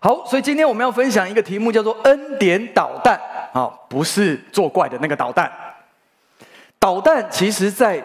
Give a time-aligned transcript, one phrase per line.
[0.00, 3.20] 好，所以今天我们要分享一个题目，叫做“恩典导弹”。
[3.52, 5.50] 好，不是作怪的那个导弹。
[6.78, 8.00] 导弹其实，在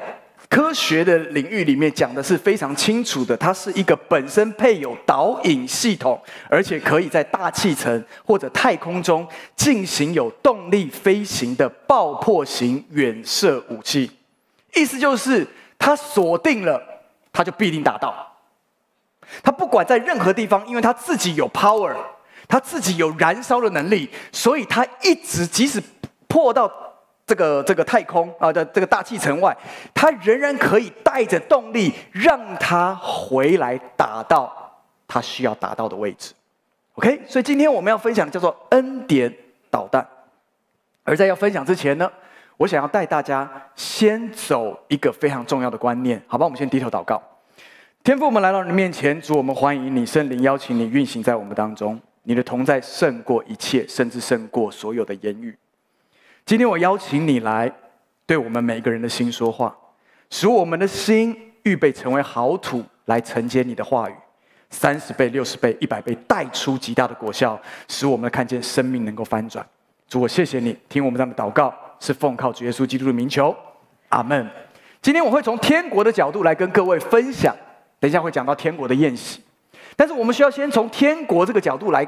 [0.49, 6.19] 科学的领域里面讲的是非常清楚的，它是一个本身配有导引系统，
[6.49, 14.09] 而且可以在大气层或者太空中进行有动力飞行的爆破型远射武器。
[14.73, 15.45] 意思就是，
[15.77, 16.81] 它锁定了，
[17.31, 18.32] 它就必定打到。
[19.41, 21.95] 他不管在任何地方，因为他自己有 power，
[22.47, 25.81] 他自己有燃烧的能力，所以他一直即使
[26.27, 26.71] 破到
[27.25, 29.55] 这个这个太空啊的这个大气层外，
[29.93, 34.53] 他仍然可以带着动力让他回来打到
[35.07, 36.33] 他需要达到的位置。
[36.95, 39.33] OK，所以今天我们要分享的叫做恩典
[39.71, 40.05] 导弹。
[41.03, 42.09] 而在要分享之前呢，
[42.55, 46.45] 我想要带大家先走一个非常重要的观念，好吧？
[46.45, 47.21] 我们先低头祷告。
[48.03, 51.97] 天父，我们来到你面前，主，我们欢迎你，圣灵邀请你运行在我们当中。
[52.23, 55.57] 你的同在胜过一切，甚至胜过所有的言语。
[56.45, 57.71] 今天我邀请你来，
[58.25, 59.73] 对我们每个人的心说话，
[60.29, 64.13] 使我们的心预备成为好土，来承接你的话语，
[64.69, 67.57] 三十倍、六十倍、一百倍，带出极大的果效，
[67.87, 69.65] 使我们看见生命能够翻转。
[70.09, 73.55] 主，我谢谢你，听我们这样的祷告，是奉靠主耶稣基督的名求，
[74.09, 74.45] 阿门。
[75.01, 77.55] 今天我会从天国的角度来跟各位分享。
[78.03, 79.41] 等一下会讲到天国的宴席，
[79.95, 82.05] 但是我们需要先从天国这个角度来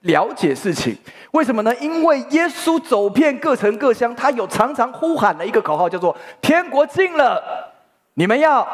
[0.00, 0.94] 了解事情。
[1.30, 1.74] 为什么呢？
[1.76, 7.72] 因为耶稣走遍各城各乡，他有常常呼喊的一个口号，叫做“天国近了”，
[8.12, 8.68] 你们要。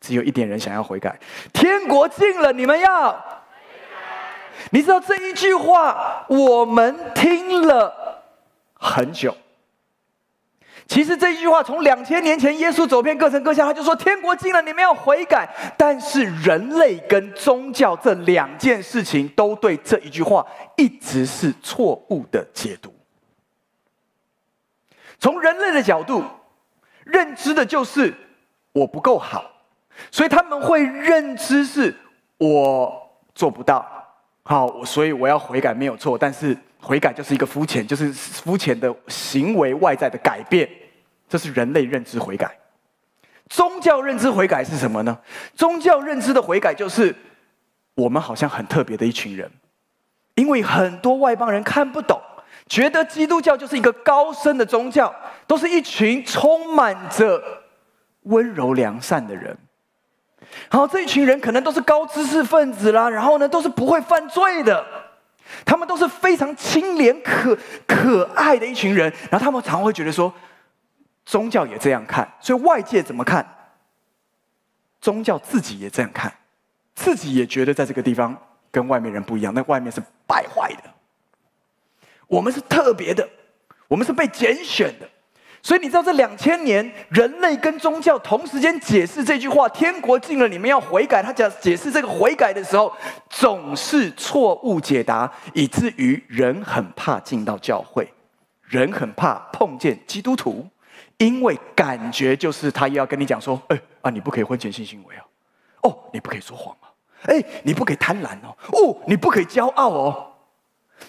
[0.00, 1.20] 只有一点人想要悔改
[1.52, 3.14] ，“天国近了”，你们要。
[4.70, 8.24] 你知道这一句话，我们听了
[8.72, 9.36] 很久。
[10.86, 15.48] 其实这一句话从两千年前耶稣走遍各城各乡，他就说天国近了，你们要悔改。
[15.78, 20.46] 但是人类跟宗教这两件事情都对这一句话
[20.76, 22.94] 一直是错误的解读。
[25.18, 26.22] 从人类的角度
[27.04, 28.12] 认知的就是
[28.72, 29.50] 我不够好，
[30.10, 31.94] 所以他们会认知是
[32.36, 33.86] 我做不到，
[34.42, 36.56] 好，我所以我要悔改没有错，但是。
[36.84, 40.68] 悔改就是一个肤浅，就是肤浅的行为外在的改变，
[41.26, 42.54] 这是人类认知悔改。
[43.48, 45.18] 宗教认知悔改是什么呢？
[45.54, 47.14] 宗教认知的悔改就是
[47.94, 49.50] 我们好像很特别的一群人，
[50.34, 52.20] 因为很多外邦人看不懂，
[52.66, 55.14] 觉得基督教就是一个高深的宗教，
[55.46, 57.42] 都是一群充满着
[58.24, 59.56] 温柔良善的人。
[60.68, 64.84] 好，这一群人可能都是高知识分子啦，然后呢，都是不会犯罪的。
[65.64, 70.32] 他们都是非常清廉可可爱的一群人，然后他们常会觉得说，
[71.24, 73.46] 宗教也这样看，所以外界怎么看，
[75.00, 76.32] 宗教自己也这样看，
[76.94, 78.36] 自己也觉得在这个地方
[78.70, 80.90] 跟外面人不一样，那外面是败坏的，
[82.26, 83.28] 我们是特别的，
[83.88, 85.08] 我们是被拣选的。
[85.64, 91.22] 所以你知道，这两千年，人类跟宗教同时间解释这句话“天国近了，你们要悔改”。
[91.24, 92.92] 他讲解释这个悔改的时候，
[93.30, 98.06] 总是错误解答，以至于人很怕进到教会，
[98.64, 100.66] 人很怕碰见基督徒，
[101.16, 105.24] 因为感觉就是他又要跟你讲说：“哎啊，你不可以婚前性行为啊，
[105.84, 106.92] 哦，你不可以说谎啊，
[107.24, 110.32] 哎，你不可以贪婪哦，哦，你不可以骄傲哦。”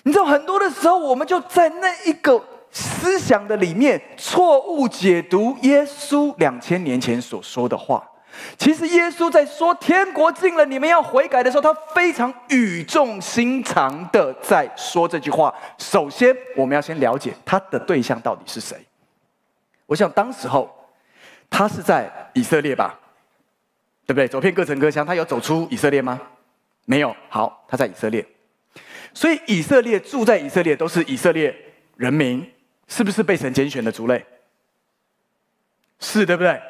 [0.04, 2.42] 你知道，很多的时候，我们就在那一个。
[2.76, 8.06] 思想的里面错误解读耶稣两千年前所说的话。
[8.58, 15.56] 其实耶稣在说天国近了，你们要悔改的时候，他非常语重心长的在说这句话。
[15.78, 18.78] 首先，我们要先了解他的对象到底是谁。
[19.86, 20.70] 我想当时候
[21.50, 23.00] 他是在以色列吧，
[24.06, 24.28] 对不对？
[24.28, 26.20] 走遍各城各乡，他有走出以色列吗？
[26.84, 27.16] 没有。
[27.30, 28.26] 好，他在以色列，
[29.14, 31.56] 所以以色列住在以色列都是以色列
[31.96, 32.46] 人民。
[32.88, 34.26] 是不是被神拣选的族类？
[36.00, 36.62] 是，对不对？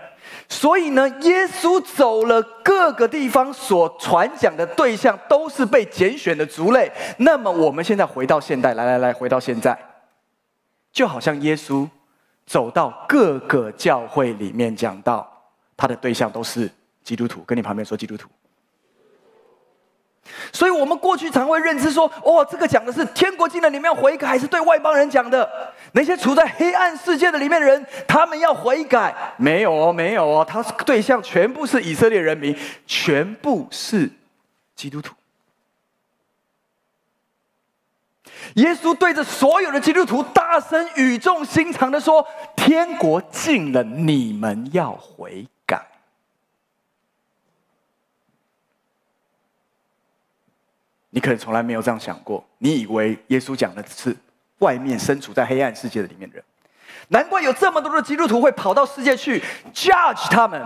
[0.47, 6.91] 所以呢，耶稣走了各个地方，所传讲的对象都是被拣选的族类。
[7.17, 9.77] 那么，我们现在回到现代，来来来，回到现在，
[10.91, 11.87] 就好像耶稣
[12.45, 15.27] 走到各个教会里面，讲到
[15.75, 16.69] 他的对象都是
[17.03, 17.41] 基督徒。
[17.41, 18.27] 跟你旁边说基督徒。
[20.51, 25.49] 所以，我们过去常会认知说：“哦，这个讲的是天国近了，你们要悔改，还是对外邦人讲的？
[25.93, 29.13] 那些处在黑暗世界的里面的人，他们要悔改？
[29.37, 32.57] 没有哦，没有哦，他对象全部是以色列人民，
[32.87, 34.09] 全部是
[34.75, 35.13] 基督徒。
[38.55, 42.25] 耶稣对着所有的基督徒大声语重心长的说
[42.57, 45.47] ：‘天国近了，你们要悔。’”
[51.15, 54.13] 你可能从来没有这样想过，你以为耶稣讲的是
[54.57, 56.43] 外面身处在黑暗世界的里面的人。
[57.07, 59.41] 难怪有这么多的基督徒会跑到世界去
[59.73, 60.61] judge 他们。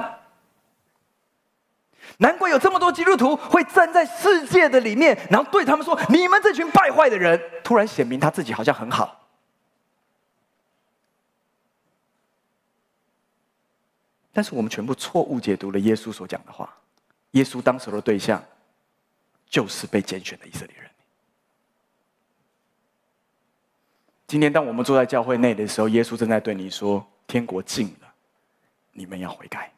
[2.17, 9.29] 难怪有这么多基督徒会站在世界的里面，然后对他们说：“你们这群败坏的人！”突然显明他自己好像很好。
[14.33, 16.67] 但是我们全部错误解读了耶稣所讲的话。
[17.31, 18.43] 耶稣当时的对象
[19.49, 20.89] 就是被拣选的以色列人。
[24.27, 28.13] 今天当我们坐在教会内的时候，耶稣正在对你说：“天国近了，
[28.91, 29.73] 你们要悔改。”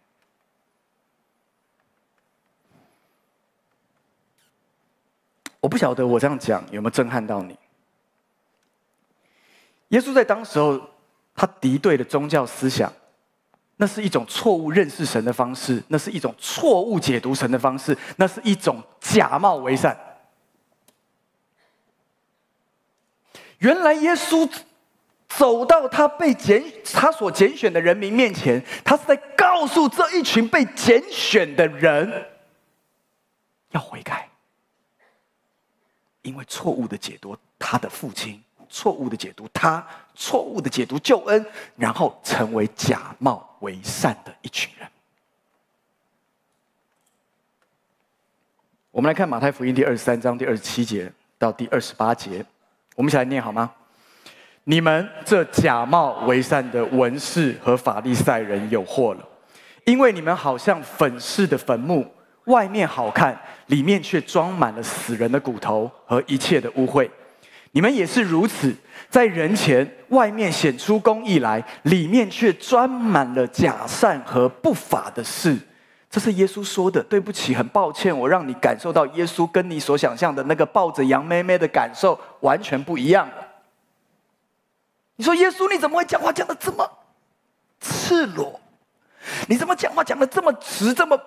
[5.61, 7.57] 我不晓得我这样讲有没有震撼到你。
[9.89, 10.89] 耶稣在当时候，
[11.35, 12.91] 他敌对的宗教思想，
[13.77, 19.97] 那是一种错误认识神的方式，那是一种错误解读神的方式，那是一种假冒为善。
[23.59, 24.49] 原来耶稣
[25.27, 26.63] 走到他被拣、
[26.93, 32.27] 他所拣选的人民面前，他是在告诉这一群被拣选的人
[33.71, 34.29] 要悔改。
[36.23, 39.85] 因为错误的解读他的父亲，错误的解读他，
[40.15, 41.45] 错误的解读救恩，
[41.75, 44.87] 然后成为假冒为善的一群人。
[48.89, 52.43] 我们来看马太福音第二十三章第二十七节到第二十八节，
[52.95, 53.69] 我们一起来念好吗？
[54.63, 59.27] 你们这假冒为善的文士和法利赛人有祸了，
[59.85, 62.09] 因为你们好像粉饰的坟墓。
[62.45, 67.07] 外面好看，里面却装满了死人的骨头和一切的污秽。
[67.71, 68.75] 你们也是如此，
[69.09, 75.57] 在人前外面显出公义来，里面却装满了假善和不法的事。
[76.09, 77.01] 这是耶稣说的。
[77.03, 83.35] 对不起，很抱歉，我让你感受到耶稣跟你所想象的那个抱着羊妹妹的感受完全不一样了。
[85.15, 86.89] 你说耶稣，你怎么会讲话讲得这么
[87.79, 88.59] 赤裸？
[89.47, 91.17] 你怎么讲话讲得这么直，这么？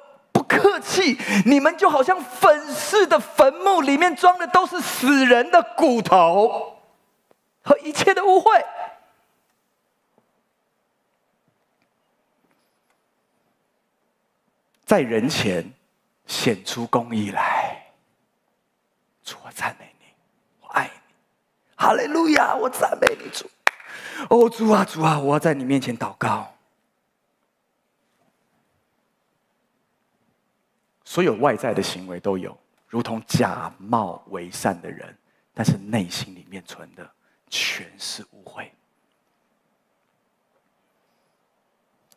[0.59, 6.79] 客气，你们就好像粉饰的坟墓，里面装的都是死人的骨头
[7.63, 8.65] 和一切的污秽，
[14.85, 15.73] 在人前
[16.27, 17.83] 显出公义来。
[19.25, 20.07] 主，我赞美你，
[20.61, 21.15] 我爱你，
[21.77, 22.55] 哈利路亚！
[22.55, 23.51] 我赞美你，主。
[24.29, 26.54] 哦，主啊，主啊，我要在你面前祷告。
[31.15, 32.59] 所有外在的行为都有，
[32.89, 35.17] 如同假冒为善的人，
[35.55, 37.09] 但是内心里面存的
[37.49, 38.67] 全是污秽。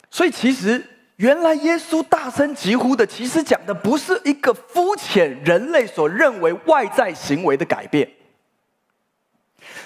[0.09, 0.83] 所以，其实
[1.17, 8.09] 原来耶稣大声疾呼的，其实讲的不是一个肤浅人类所认为外在行为的改变。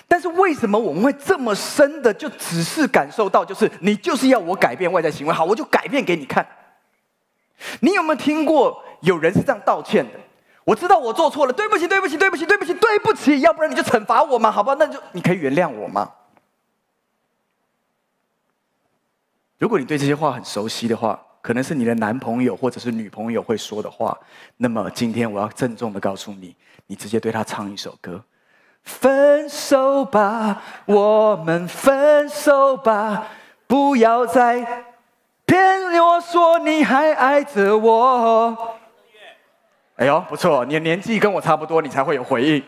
[0.08, 6.48] 但是，为什么我们会这么深的就只是感受到，就是你就是要我改变外在行为，好，我就改变给你看。
[7.82, 8.84] 你有没有听过？
[9.02, 10.20] 有人是这样道歉的，
[10.64, 14.76] 我知道我做错了，对不起，对不起，对不起，对不起，对不起，要不然你就惩罚我嘛，好吧？
[14.78, 16.12] 那就你可以原谅我吗？
[19.58, 24.16] 如果你对这些话很熟悉的话，可能是你的男朋友或者是女朋友会说的话，
[24.58, 26.56] 那么今天我要郑重的告诉你，
[26.86, 28.24] 你直接对他唱一首歌：
[28.84, 33.28] 分手吧，我们分手吧，
[33.66, 34.86] 不要再
[35.52, 38.78] 骗我说你还爱着我。
[39.98, 42.64] 哎呦，不错，你的年纪跟我差不多，你才会有回应。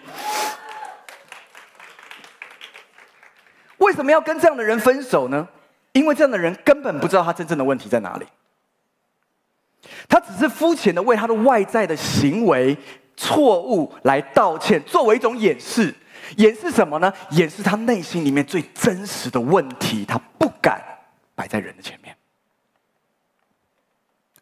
[3.77, 5.47] 为什么要跟这样的人分手呢？
[5.93, 8.27] 因为这样的人根本不知道他真正的问题在哪里。
[10.09, 12.77] 他只是肤浅的为他的外在的行为
[13.15, 15.95] 错误来道歉，作为一种掩饰。
[16.35, 17.13] 掩饰什么呢？
[17.29, 20.81] 掩饰他内心里面最真实的问题，他不敢
[21.33, 22.02] 摆在人的前面。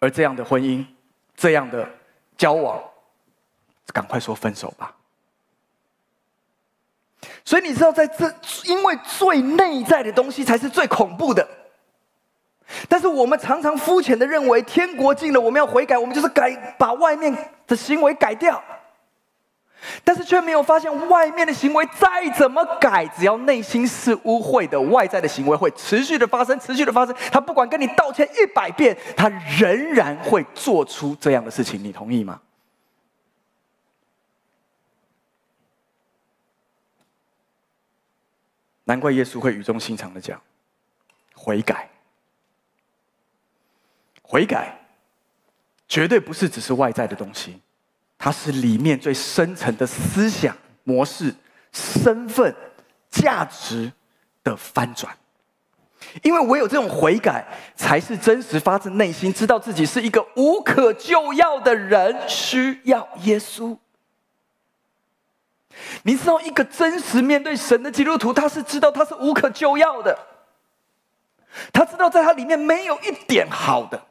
[0.02, 0.86] 而这样的婚姻，
[1.38, 1.90] 这样的。
[2.38, 2.82] 交往，
[3.94, 4.96] 赶快说分手吧。
[7.46, 8.34] 所以你知道，在这，
[8.66, 11.48] 因为最内在的东西才是最恐怖的。
[12.90, 18.64] 但是我们常常肤浅的认为，天国近了，我们要悔改，我们就是改，把外面的行为改掉。
[20.04, 27.16] 但是却没有发现，外面的行为再怎么改，只要内心是污秽的，外在的行为会持续的发生，持续的发生。
[27.32, 31.84] 他不管跟你道歉一百遍，他仍然会做出这样的事情。
[31.84, 32.42] 你同意吗？
[38.84, 40.42] 难怪耶稣会语重心长的讲：
[41.34, 41.90] 悔改，
[44.22, 44.78] 悔改，
[45.88, 47.62] 绝对不是只是外在的东西。
[48.24, 51.34] 它是里面最深层的思想模式、
[51.72, 52.56] 身份、
[53.10, 53.92] 价值
[54.44, 55.18] 的翻转。
[56.22, 57.44] 因为唯有这种悔改，
[57.76, 63.76] 才是真实发自内心，知道自己是一个无可救药的人，需要耶稣。
[66.04, 70.16] 你知道，一个真实面对神的基督徒，他是知道他是无可救药的，
[71.74, 74.06] 他知道在他里面没有一点好的，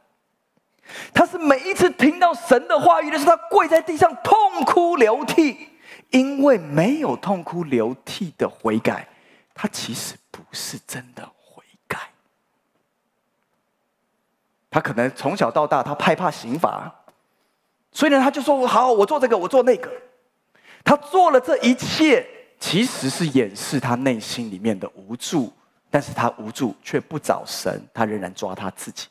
[1.12, 5.68] 他是每一次听到神的话语的时候，他跪在地上痛哭流涕，
[6.10, 9.08] 因为没有痛哭流涕的悔改，
[9.54, 11.98] 他其实不是真的悔改。
[14.70, 16.92] 他可能从小到大，他害怕刑罚，
[17.92, 19.90] 所以呢，他就说：“好，我做这个，我做那个。”
[20.84, 22.26] 他做了这一切，
[22.58, 25.52] 其实是掩饰他内心里面的无助。
[25.92, 29.08] 但是他无助却不找神，他仍然抓他自己。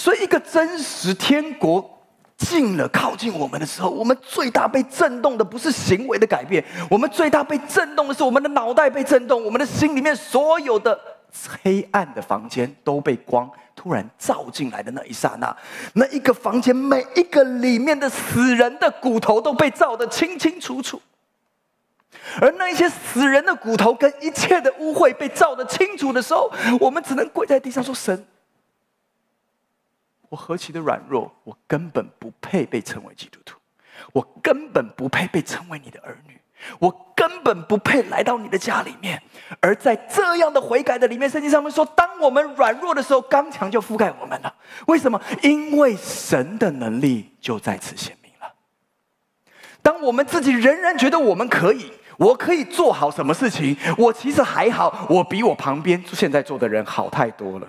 [0.00, 1.98] 所以，一个真实天国
[2.38, 10.98] 近了、靠近我们的时候，我们最大被震动的不是行为的改变，我们最大被震动的是我们的脑袋被震动，我们的心里面所有的。
[11.62, 15.56] 黑暗的房间都被光突然照进来的那一刹那，
[15.92, 21.00] 那一个房间每一个里面的死人的骨头都被照得清清楚楚，
[22.40, 28.26] 而那一些死人的骨头跟一切的污秽被照得清楚的时候，我们只能跪在地上说：“神，
[30.30, 33.58] 我何其的软弱，我根本不配被称为基督徒，
[34.14, 36.38] 我根本不配被称为你的儿女。”
[36.78, 39.22] 我根本不配来到你的家里面，
[39.60, 44.54] 而在这样的悔改的里面，圣经上面说，当我们软弱的时候，刚强就覆盖我们了。
[44.86, 45.18] 为什么？
[45.42, 48.52] 因为神的能力就在此显明了。
[49.80, 57.66] 当我们自己仍然觉得我们可以，我可以做好什么事情，我其实还好，我比我旁边现在做的人好太多了。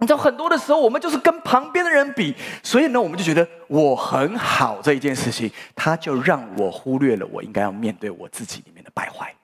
[0.00, 9.34] 你知道，很多的时候，我们就是跟旁边的人比，所以呢，我们就觉得我很好这一件事情，他就让我忽略了我应该要面对我自己里面的败坏。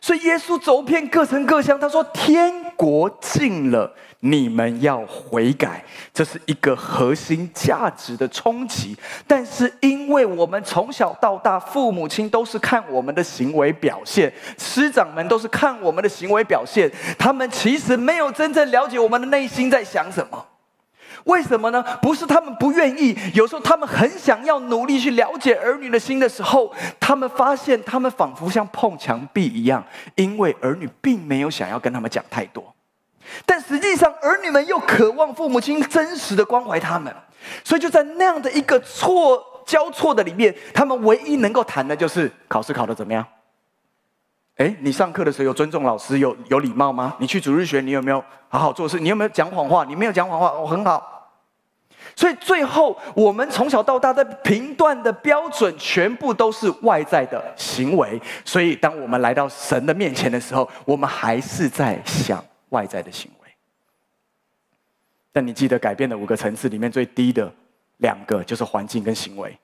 [0.00, 5.84] 所以耶稣走遍各城各乡，他说：“天国近了，你们要悔改。”
[6.14, 8.96] 这是一个核心价值的冲击。
[9.26, 20.46] 但是因为我们从小到大，父母亲都是看我们的行为表现，师长们都是看我们的行为表现，他们其实没有真正了解我们的内心在想什么。
[21.24, 21.82] 为什么呢？
[22.00, 29.84] 不是他们不愿意，有时候他们很想要努力去了解儿女的心的时候，他们发现他们仿佛像碰墙壁一样，
[30.14, 32.74] 因为儿女并没有想要跟他们讲太多，
[33.46, 37.14] 但实际上儿女们又渴望父母亲真实的关怀他们，
[37.64, 43.26] 所以就在那样的一个错交错的里面，他们唯一能够谈的就是考试考得怎么样？
[44.56, 47.16] 诶，你上课的时候有尊重老师，有有礼貌吗？
[47.18, 49.00] 你去主日学，你有没有好好做事？
[49.00, 49.84] 你有没有讲谎话？
[49.84, 51.16] 你没有讲谎话，哦，很好。
[52.16, 58.20] 所以最后，我们从小到大的评断的标准，全部都是外在的行为。
[58.44, 63.48] 所以，当我们来到神的面前的时候，我们还是在想外在的行为。
[65.32, 67.52] 但你记得，改变的五个层次里面最低的
[67.98, 69.56] 两个，就是环境跟行为。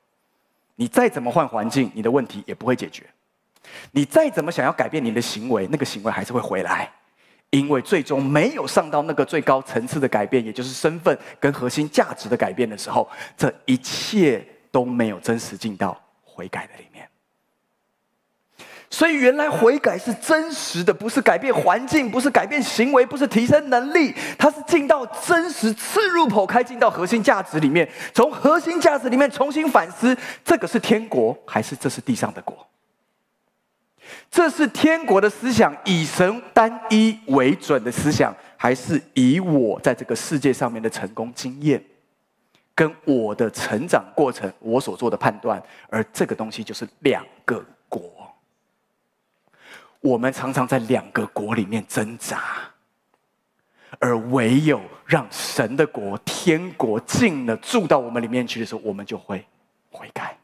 [0.76, 3.04] 你再怎么换环境，你的问题也不会解决。
[3.90, 6.92] 你再怎么想要改变你的行为，那个行为还是会回来，
[7.50, 16.85] 因为最终没有上到那个最高层次的改变，也就是身份跟核心价值的改变的时候，这一切都没有真实进到悔改的里。
[18.88, 32.66] 所以，原来悔改是真实的，不是改变环境，不是改变行为，不是提升能力，它是进到真实刺入口开，进到核心价值里面，从核心价值里面重新反思：这个是天国，还是这是地上的国？
[34.30, 41.82] 这是天国的思想，以神单一为准的思想，还是以我在这个世界上面的成功经验，
[42.72, 47.64] 跟我的成长过程，我所做的判断，而这个东西就是两个。
[50.06, 52.40] 我们常常在两个国里面挣扎，
[53.98, 59.44] 而唯有让神的国、天国进了住到我们里面去的时候，我们就会
[59.90, 60.38] 悔改。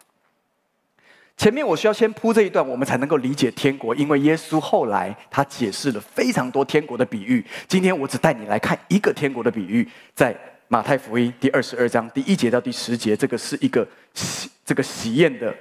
[1.37, 3.95] 前面我需要先铺这一段，我们才能够理解天国。
[3.95, 7.45] 因为耶稣后来他解释了非常多天国的比喻。
[7.69, 15.55] 今天我只带你来看一个天国的比喻，在马太福音第二十二章第一节到第十节，这个是一个喜这个喜宴的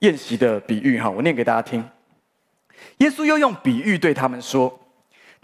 [0.00, 1.08] 宴席的比喻哈。
[1.08, 1.82] 我念给大家听。
[2.98, 4.80] 耶稣又用比喻对他们说：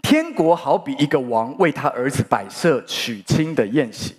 [0.01, 4.15] 天国好比一个王为他儿子摆设娶亲的宴席，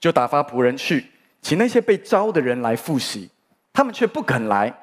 [0.00, 1.06] 就打发仆人去
[1.40, 3.30] 请那些被招的人来赴席，
[3.72, 4.74] 他们却不肯来。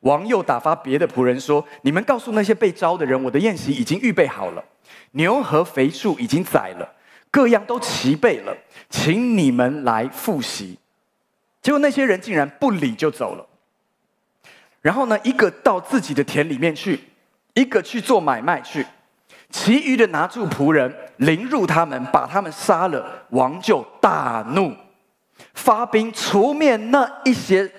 [0.00, 4.62] 王又打发别的仆人说：“你们告诉那些被招的人，我的宴席已经预备好了，
[5.12, 6.94] 牛和肥畜已经宰了，
[7.30, 8.54] 各样都齐备了，
[8.90, 10.78] 请你们来赴席。
[11.62, 13.46] 结果那些人竟然不理就走了。
[14.82, 17.00] 然后呢，一个到自己的田里面去，
[17.54, 18.84] 一个去做买卖去，
[19.50, 23.26] 其余的拿住仆人，凌辱他们，把他们杀了。
[23.30, 24.74] 王就大怒，
[25.54, 27.70] 发兵除灭那一些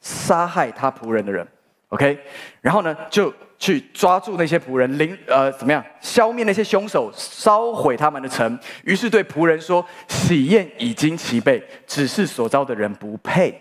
[0.00, 1.46] 杀害他仆人的人。
[1.88, 2.18] OK，
[2.60, 8.58] 然后呢，就去抓住那些仆人，凌呃怎么样，消灭那些凶手，烧毁他们的城。
[8.82, 13.60] 于是对仆人说：“喜宴已经齐备，只是所招的人不配，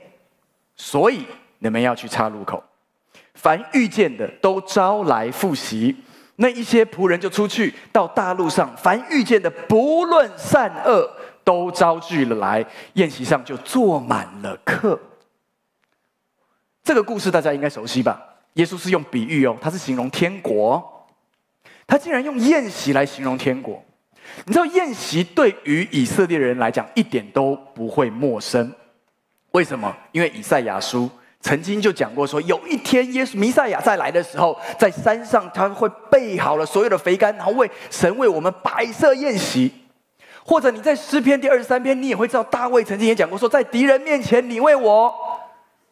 [0.76, 1.26] 所以
[1.60, 2.64] 你们要去岔路口，
[3.34, 5.96] 凡遇见的都招来复习。
[6.38, 11.10] 那一些仆人就出去到大路上，凡遇见的不论善恶，
[11.44, 15.00] 都招聚了来，宴席上就坐满了客。”
[16.84, 18.22] 这个故事大家应该熟悉吧？
[18.54, 21.08] 耶稣是用比喻哦，他是形容天国，
[21.88, 23.84] 他竟然用宴席来形容天国。
[24.46, 28.74] 你知道宴席对于以色列人来讲一点都不会陌生，
[29.52, 29.96] 为什么？
[30.12, 31.10] 因为以赛亚书
[31.44, 39.72] 曾经就讲过说，有一天耶稣弥赛亚再来的时候，在山上他会备好了所有的肥甘，然后为神为我们摆设宴席。
[40.46, 45.14] 或者你在诗篇第二十三篇，你也会知道大卫曾经也讲过说，在敌人面前你为我。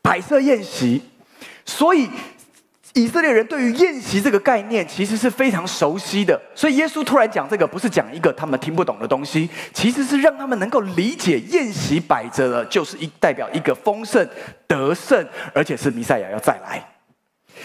[0.03, 1.00] 摆设宴席，
[1.63, 2.10] 所以
[2.93, 6.39] 以色列人对于宴席这个概念其实是非常熟悉的。
[6.53, 14.27] 所以耶稣突然讲这个，不是讲一个他们听不懂的东西，其实是让他们能够理解宴席摆着的，就是一代表一个丰盛
[14.67, 16.83] 得胜，而且是弥赛亚要再来。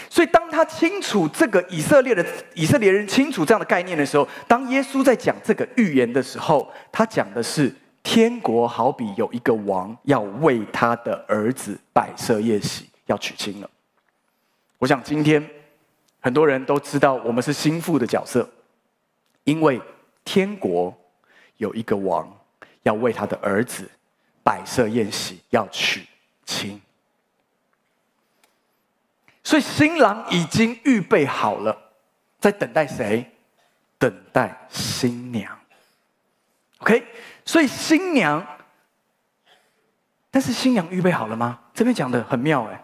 [0.08, 7.74] 所以当他清楚这个以色列的以色列人清楚这样的概念的时候，当耶稣在讲这个预言的时候，他讲的是。
[8.08, 13.68] 天国好比有一个王要为他的儿子摆设宴席，要娶亲了。
[14.78, 15.48] 我想今天
[16.20, 18.48] 很多人都知道我们是心腹的角色，
[19.44, 19.80] 因为
[20.24, 20.96] 天国
[21.56, 22.30] 有一个王
[22.82, 23.90] 要为他的儿子
[24.42, 26.06] 摆设宴席，要娶
[26.44, 26.80] 亲。
[29.42, 31.76] 所以新郎已经预备好了，
[32.40, 33.30] 在等待谁？
[33.98, 35.58] 等待新娘。
[36.78, 37.06] OK。
[37.44, 38.44] 所以新娘，
[40.32, 41.60] 但是新娘预备好了吗？
[41.72, 42.82] 这边讲的很妙哎。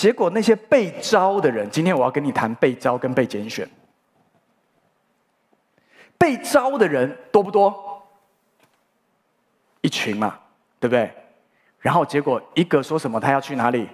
[0.00, 3.68] 结果那些被招的人，今天我要跟你谈被招跟被拣选。
[6.16, 8.02] 被招的人多不多？
[9.82, 10.38] 一群嘛，
[10.78, 11.12] 对不对？
[11.80, 13.20] 然后结果一个说什么？
[13.20, 13.86] 他要去哪里？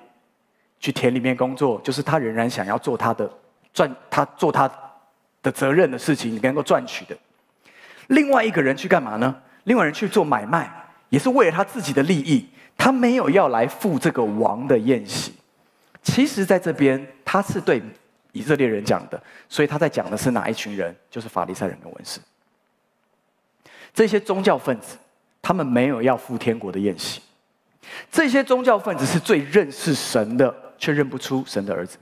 [0.78, 3.28] 去田里面工作，就是他仍然想要做他的
[3.74, 4.70] 赚，他做他
[5.42, 7.18] 的责任的事情，你能够赚取的。
[8.06, 9.42] 另外一个人去干嘛呢？
[9.64, 10.70] 另外人去做买卖，
[11.08, 12.48] 也是为了他自己的利益。
[12.78, 15.34] 他没有要来赴这个王的宴席。
[16.06, 17.82] 其实，在这边他是对
[18.30, 20.94] 以色列人讲的，所以他在讲的是哪一群人？
[21.10, 22.20] 就是法利赛人跟文士。
[23.92, 24.96] 这些宗教分子，
[25.42, 27.20] 他们没有要赴天国的宴席。
[28.10, 31.98] 这些宗教分子是最认识神的，却认不出神的儿子。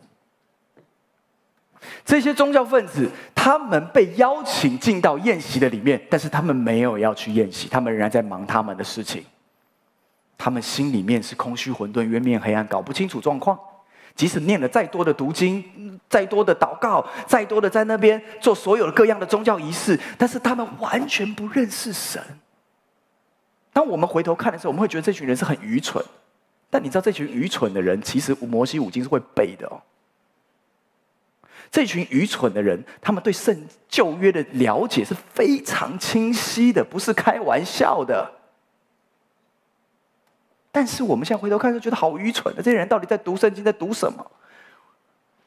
[2.04, 9.24] 这些宗教分子，他们被邀请进到宴席的里面，但是他们没有要去宴席，他们仍然在忙他们的事情。
[10.36, 13.58] 他们心里面是空虚混沌、渊面黑暗，搞不清楚状况。
[14.14, 22.22] 即使念了再多的读经、再多的祷告、再多的在那边做所有各样的宗教仪式，但是他们完全不认识神。
[23.72, 26.04] 当我们回头看的时候，我们会觉得这群人是很愚蠢。
[26.70, 29.82] 但你知道，这群愚蠢的人，其实摩西五经是会背的哦。
[31.70, 38.30] 这群愚蠢的人，他们对圣旧约的了解是非常清晰的，不是开玩笑的。
[40.74, 42.60] 但是我们现在回头看，就觉得好愚蠢的。
[42.60, 44.26] 这些人到底在读圣经，在读什么？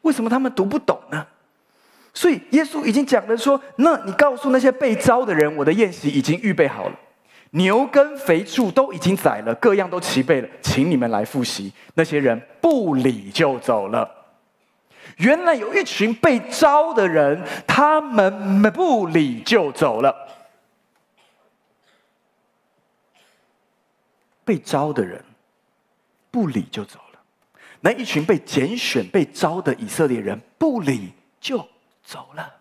[0.04, 1.28] 为什么他们读不懂呢？
[2.14, 6.96] 所以耶稣已经讲了说：“那你告诉那些被招的人，我的宴席已经预备好了，
[7.52, 14.10] 牛跟肥畜都已经宰了，各样都齐备了，请你们来复习。”那些人不理就走了。
[15.18, 20.16] 原来有一群被招的人，他们不理就走了。
[24.48, 25.22] 被招的人
[26.32, 27.20] 不理就走了，
[27.82, 31.58] 那一群被拣选、被招的以色列人不理就
[32.02, 32.54] 走了。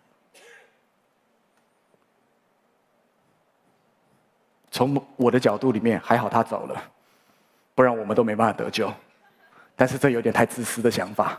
[4.68, 6.82] 从我的角度里面，还好他走了，
[7.76, 8.92] 不然我们都没办法得救。
[9.76, 11.38] 但是这有点太自私的想法。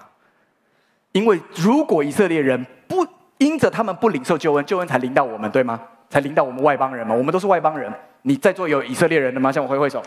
[1.11, 3.05] 因为如果以色列人不
[3.37, 5.81] 因着他们不领受救恩，救恩才临到我们，对吗？
[6.09, 7.13] 才临到我们外邦人吗？
[7.13, 7.93] 我们都是外邦人。
[8.21, 9.51] 你在座有以色列人的吗？
[9.51, 10.01] 向我挥挥手。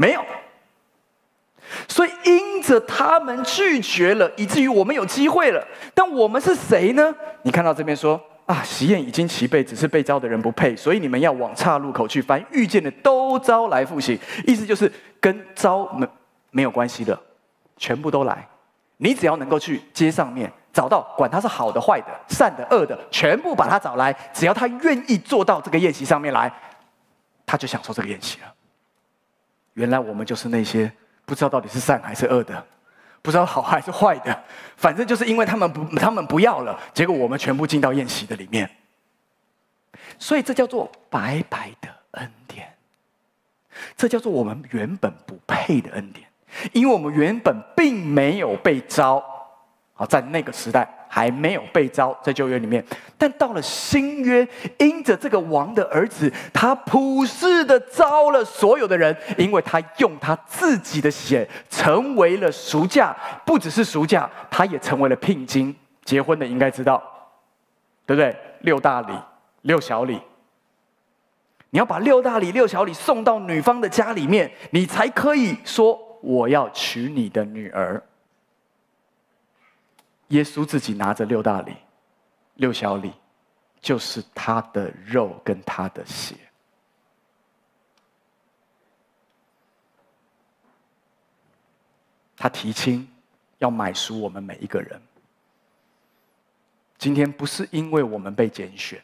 [0.00, 0.24] 没有。
[1.86, 5.62] 所以因着他们拒绝了，以至于我们有机会了。
[5.94, 7.14] 但我们是谁呢？
[7.42, 14.18] 你看到这边说啊，喜宴已经齐备，只是被招的人不配，所以你们要往岔路口去，凡遇见的都招来赴席。
[14.46, 16.08] 意思就是跟招没
[16.50, 17.16] 没有关系的，
[17.76, 18.48] 全部都来。
[18.96, 24.12] 你只要能够去街上面找到，管他是好的、坏的、善的、恶的，全部把他找来。
[24.32, 26.52] 只要他愿意坐到这个宴席上面来，
[27.46, 28.46] 他就享受这个宴席了。
[29.80, 30.92] 原来我们就是那些
[31.24, 32.62] 不知道到底是善还是恶的。
[33.22, 34.44] 不知道好还是坏的，
[34.78, 38.70] 反正就是因为他们不，他们不要了，结果我们全部进到宴席的里面，
[40.18, 42.72] 所以这叫做白白的恩典，
[43.94, 46.26] 这叫做我们原本不配的恩典，
[46.72, 49.22] 因为我们原本并没有被招，
[50.00, 50.88] 啊，在那个时代。
[51.12, 52.84] 还没有被招在旧约里面，
[53.18, 54.46] 但到了新约，
[54.78, 63.12] 因着这个王的儿子，他普世的招了所有的人，因为他用他自己的血成为了赎价，
[63.44, 65.74] 不只是赎价，他也成为了聘金。
[66.04, 67.02] 结婚的应该知道，
[68.06, 68.36] 对不对？
[68.60, 69.12] 六大礼、
[69.62, 70.20] 六小礼，
[71.70, 78.00] 你要把六大礼、六小礼送到女方的家里面，你才可以说我要娶你的女儿。
[80.30, 81.76] 耶稣自己拿着六大礼、
[82.54, 83.12] 六小礼，
[83.80, 86.34] 就是他的肉跟他的血。
[92.36, 93.06] 他提亲
[93.58, 95.00] 要买赎我们每一个人。
[96.96, 99.02] 今天不是因为我们被拣选，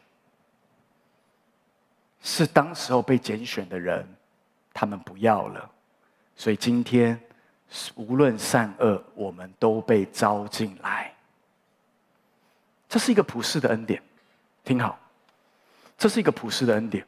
[2.21, 4.07] 是当时候被拣选的人，
[4.73, 5.69] 他们不要了，
[6.35, 7.19] 所以今天
[7.95, 11.13] 无论善恶，我们都被招进来。
[12.89, 14.01] 这是一个普世的恩典，
[14.63, 14.97] 听好，
[15.97, 17.05] 这是一个普世的恩典，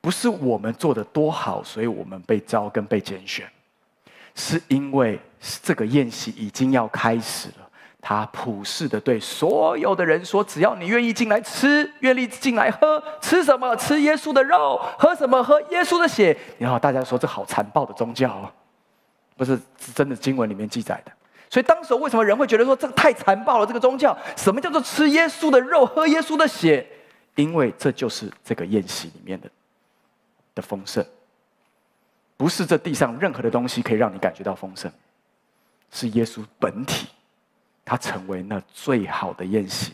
[0.00, 3.46] 不是我们做的多好，所以我们被招跟被拣选，
[4.34, 5.20] 是因为
[5.62, 7.68] 这个宴席已经要开始了，
[8.00, 13.76] 他普世的对所有的人说：只要你愿意进来吃，愿意进来喝，吃什么？
[13.76, 15.42] 吃耶稣的肉，喝什么？
[15.42, 16.36] 喝耶稣的血。
[16.58, 18.52] 然后大家说这好残暴的宗教啊，
[19.36, 21.12] 不是，是真的经文里面记载的。
[21.52, 23.66] 所以当时为什么人会觉得说这个太残暴了？
[23.66, 26.86] 这个宗教什么叫做吃耶稣的肉、喝耶稣的血？
[27.34, 29.50] 因为这就是这个宴席里面的
[30.54, 31.04] 的丰盛，
[32.38, 34.90] 不是这地上任何的东西可以让你感觉到丰盛，
[35.90, 37.08] 是耶稣本体，
[37.84, 39.92] 他成为那最好的宴席，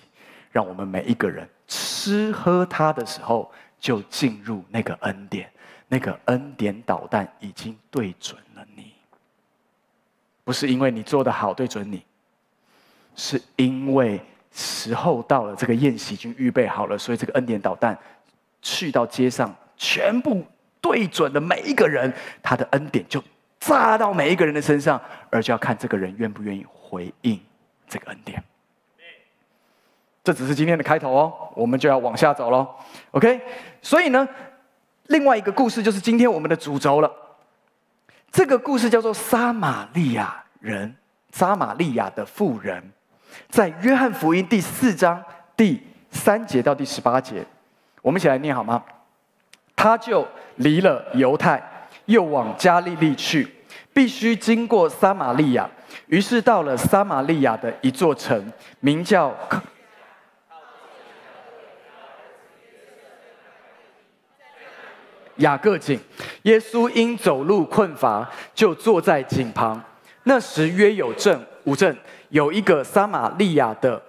[0.53, 5.51] 让我们每一个人吃喝他的时候就进入那个恩典，
[5.88, 8.92] 那个恩典导弹已经对准了你。
[10.48, 12.02] 不是因为你做的好对准你，
[13.14, 14.18] 是因为
[14.50, 17.94] 时候到了，这个宴席已经预备好了，所以这个恩典导弹
[18.62, 20.42] 去到街上，全部
[20.80, 22.11] 对准了每一个人，
[22.42, 23.22] 他的恩典就
[23.61, 27.38] 炸到每一个人的身上，而就要看这个人愿不愿意回应
[27.87, 28.42] 这个恩典。
[30.24, 32.66] 这只是今天的开头哦，我们就要往下走喽。
[33.11, 33.38] OK，
[33.82, 34.26] 所以呢，
[35.08, 37.12] 另外一个故事就是今天我们的主轴了。
[38.31, 40.95] 这个故事叫做撒玛利亚人，
[41.33, 42.83] 撒玛利亚的妇人，
[43.49, 45.23] 在约翰福音第四章
[45.57, 47.45] 第三节到第十八节，
[48.03, 48.83] 我们一起来念好吗？
[49.75, 51.62] 他就离了犹太，
[52.07, 53.49] 又往加利利去，
[53.93, 55.69] 必须经过撒玛利亚，
[56.07, 59.35] 于是到了撒玛利亚的一座城，名叫。
[65.38, 65.98] 雅各井，
[66.42, 69.83] 耶稣因走路困乏，就坐在井旁。
[70.24, 71.96] 那时约有正午正，
[72.29, 74.01] 有一个撒玛利亚的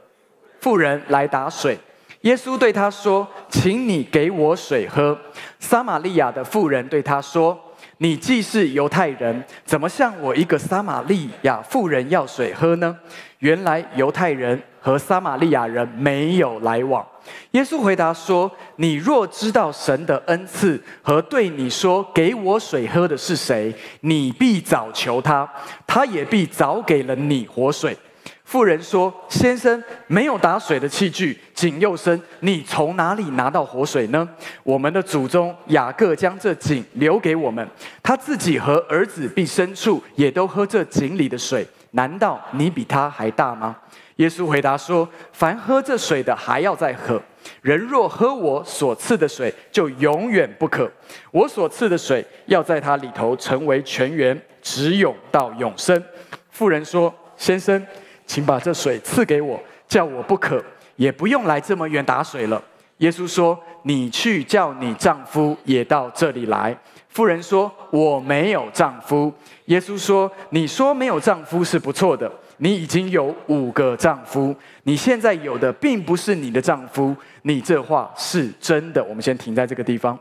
[0.60, 1.78] 妇人来打水。
[2.22, 5.18] 耶稣对他说：“请你给我水喝。”
[5.58, 7.58] 撒玛利亚的妇人对他说
[8.00, 12.98] ：“你既是犹太人，怎么向我一个撒玛利亚妇人要水喝呢？”
[13.40, 17.08] 原来犹太人和撒玛利亚人没有来往。
[17.52, 25.50] 耶稣回答说：“你若知道神的恩赐和对你说‘给我水喝’的是谁，你必早求他，
[25.88, 27.98] 他也必早给了你活水。”
[28.46, 34.28] 妇人说：“先生，没有打水的器具，井又深，你从哪里拿到活水呢？
[34.64, 37.68] 我们的祖宗雅各将这井留给我们，
[38.02, 41.68] 他自己和儿子并牲畜也都喝这井里的水。
[41.92, 43.76] 难道你比他还大吗？”
[44.20, 47.22] 耶稣回答说：“凡喝这水的，还要再喝。”
[47.62, 50.92] 人若喝我所赐的水，就永远不渴。
[51.32, 56.04] 我所赐的水，要在他里头成为泉源，直涌到永生。
[56.50, 57.82] 妇人说：“先生，
[58.28, 60.62] 请把这水赐给我，叫我不渴，
[60.98, 62.62] 也不用来这么远打水了。”
[63.00, 66.78] 耶稣说：“你去叫你丈夫也到这里来。”
[67.08, 69.34] 妇人说：“我没有丈夫。”
[69.68, 77.16] 耶稣说：“你说没有丈夫是不错的，你已经有五个丈夫，你现在有的并不是你的丈夫。
[77.44, 80.20] 你这话是真的。”我们先停在这个地方，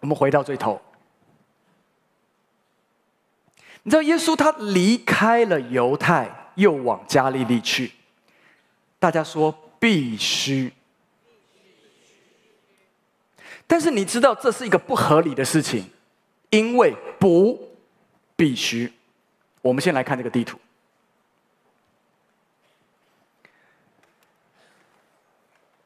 [0.00, 0.80] 我们回到最头。
[3.82, 7.92] 你知道耶稣他离开了犹太，又往加利利去。
[8.98, 10.72] 大家说必须，
[13.66, 15.84] 但是你知道这是一个不合理的事情，
[16.50, 17.58] 因为不
[18.34, 18.92] 必须。
[19.62, 20.58] 我们先来看这个地图，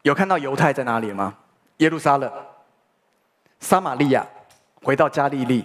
[0.03, 1.35] 有看到犹太在哪里吗？
[1.79, 2.31] 耶路撒冷、
[3.59, 4.27] 撒玛利亚，
[4.83, 5.65] 回到加利利。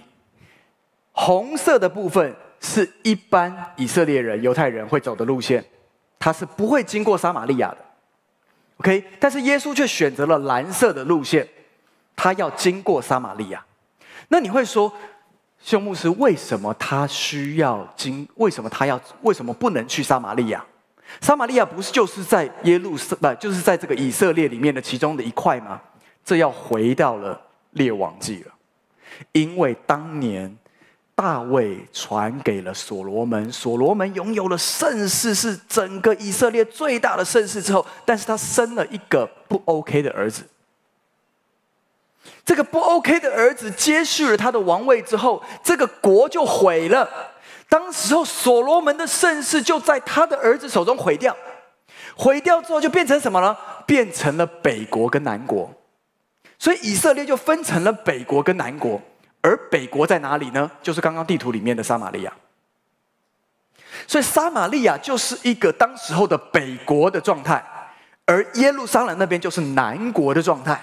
[1.12, 5.64] 红色的部分是一般以色列人、犹太人会走的路线，
[6.18, 7.78] 他是不会经过撒玛利亚的。
[8.78, 11.46] OK，但是耶稣却选择了蓝色的路线，
[12.14, 13.64] 他要经过撒玛利亚。
[14.28, 14.92] 那你会说，
[15.60, 18.28] 修牧师，为什么他需要经？
[18.34, 19.00] 为什么他要？
[19.22, 20.64] 为什么不能去撒玛利亚？
[21.20, 25.80] 撒玛利亚不是就是在耶路撒，不就是在这个以色列里面的其中的一块吗？
[26.24, 27.40] 这要回到了
[27.72, 28.52] 列王记了，
[29.32, 30.56] 因为当年。
[31.18, 40.42] 大卫传给了所罗门，所罗门拥有了盛世，是整个以色列最大的盛世之后，但是他生了一个不 OK 的儿子。
[42.44, 47.08] 这个不 OK 的儿子接续了他的王位之后，这个国就毁了。
[47.68, 51.36] 当时候所罗门的盛世就在他的儿子手中毁掉，
[52.16, 53.56] 毁掉之后就变成什么呢？
[53.86, 55.70] 变成了北国跟南国，
[56.58, 59.00] 所以以色列就分成了北国跟南国。
[59.42, 60.68] 而北国在哪里呢？
[60.82, 62.32] 就是刚刚地图里面的撒玛利亚。
[64.08, 67.64] 所以撒玛利亚就是一个当时候的北国的状态，
[68.24, 70.80] 而耶路撒冷那边就是南国的状态。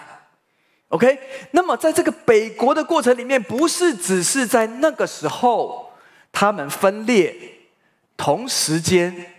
[0.90, 1.20] OK，
[1.52, 5.92] 那么在这个北国的过程里面，不是只是在那个时候
[6.34, 7.34] 他们分裂，
[8.18, 9.34] 同时间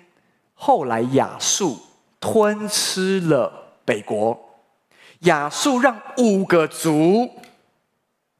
[0.55, 1.79] 后来亚述
[2.19, 3.53] 吞吃了
[3.85, 4.39] 北国，
[5.21, 7.29] 亚述让五个族，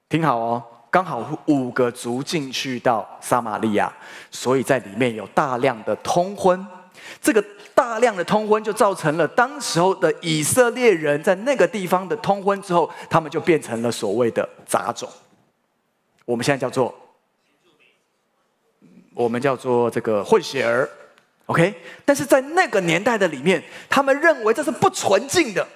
[0.09, 0.63] 听好哦。
[0.89, 3.93] 刚好五个族进去到撒玛利亚，
[4.31, 6.65] 所以在里面有大量的通婚。
[7.21, 15.09] 这个大量的通婚就造成了当时候的以色列人在那个地方的通婚之后，他们就变成了所谓的杂种。
[16.25, 16.95] 我们现在叫做，
[19.15, 20.89] 我们叫做这个混血儿
[21.47, 21.75] ，OK？
[22.05, 25.67] 但是在那个年代的里面，他们认为这是不纯净的，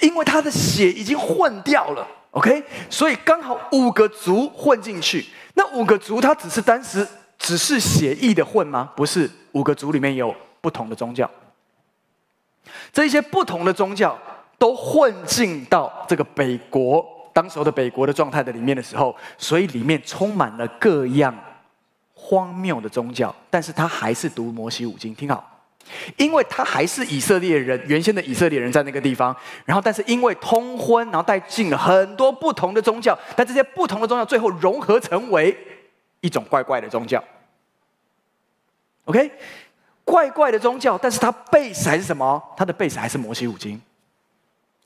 [0.00, 2.06] 因为他的血已经混掉了。
[2.30, 5.26] OK，所以刚好五个族混进去。
[5.54, 7.06] 那五个族，它只是当时
[7.38, 8.90] 只是血意的混吗？
[8.96, 11.30] 不是，五个族里面有不同的宗教。
[12.90, 14.18] 这些不同的宗教
[14.56, 17.04] 都混进到这个北国，
[17.34, 21.34] 当时候的北国的状态的里面的时候，所以里面充满了各样
[22.22, 23.34] 荒谬的宗教。
[23.50, 25.48] 但是他还是读摩西五经，听好。
[26.16, 35.54] 因为他还是以色列人，原先的以色列人在那个地方，然后但是因为通婚，然后带进了很多不同的宗教，但这些不同的宗教最后融合成为
[36.20, 37.22] 一种怪怪的宗教。
[39.06, 39.28] OK，
[40.04, 42.40] 怪怪的宗教，但是它 base 还是什么？
[42.56, 43.78] 它的 base 还是摩西五经。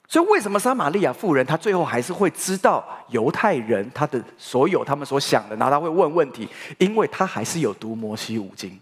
[0.08, 8.80] 所以为什么撒玛利亚妇人她最后还是会知道犹太人他的所有他们所想的，然后他会问问题，因为他还是有读摩西五经。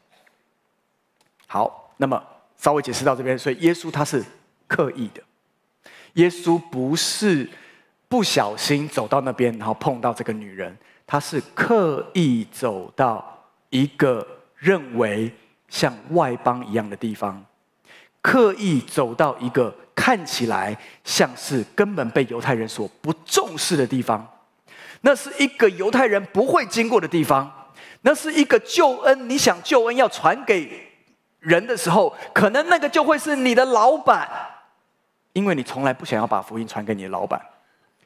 [1.46, 1.80] 好。
[1.96, 2.20] 那么
[2.56, 4.20] 稍微解释到这边，所以耶稣他是
[4.66, 5.22] 刻意的，
[6.14, 7.48] 耶稣不是
[8.08, 15.32] 不小心走到那边，然后碰到这个女人，他是刻意走到一个认为
[15.68, 17.44] 像外邦一样的地方，
[18.20, 24.26] 刻意走到一个看起来像是根本被犹太人所不重视的地方，
[25.02, 27.70] 那是一个犹太人不会经过的地方，
[28.02, 30.90] 那是一个救恩，你想救恩要传给。
[31.40, 34.26] 人的时候，可能那个就会是你的老板，
[35.34, 37.38] 因为你从来不想要把福音传给你的老板，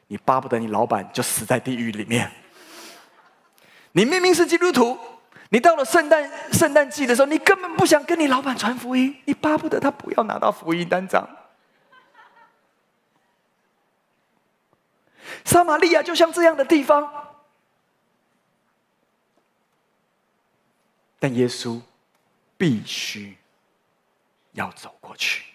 [0.07, 2.29] 你巴不得你老板就死在地狱里面。
[3.93, 4.97] 你明明是基督徒，
[5.51, 11.25] 你到了圣诞圣诞季的时候，你根本不想跟你老板传福音，你巴不得他不要拿到福音单张。
[15.45, 17.11] 撒玛利亚就像这样的地方，
[21.19, 21.81] 但耶稣。
[22.59, 23.37] 必须
[24.51, 25.45] 要走过去。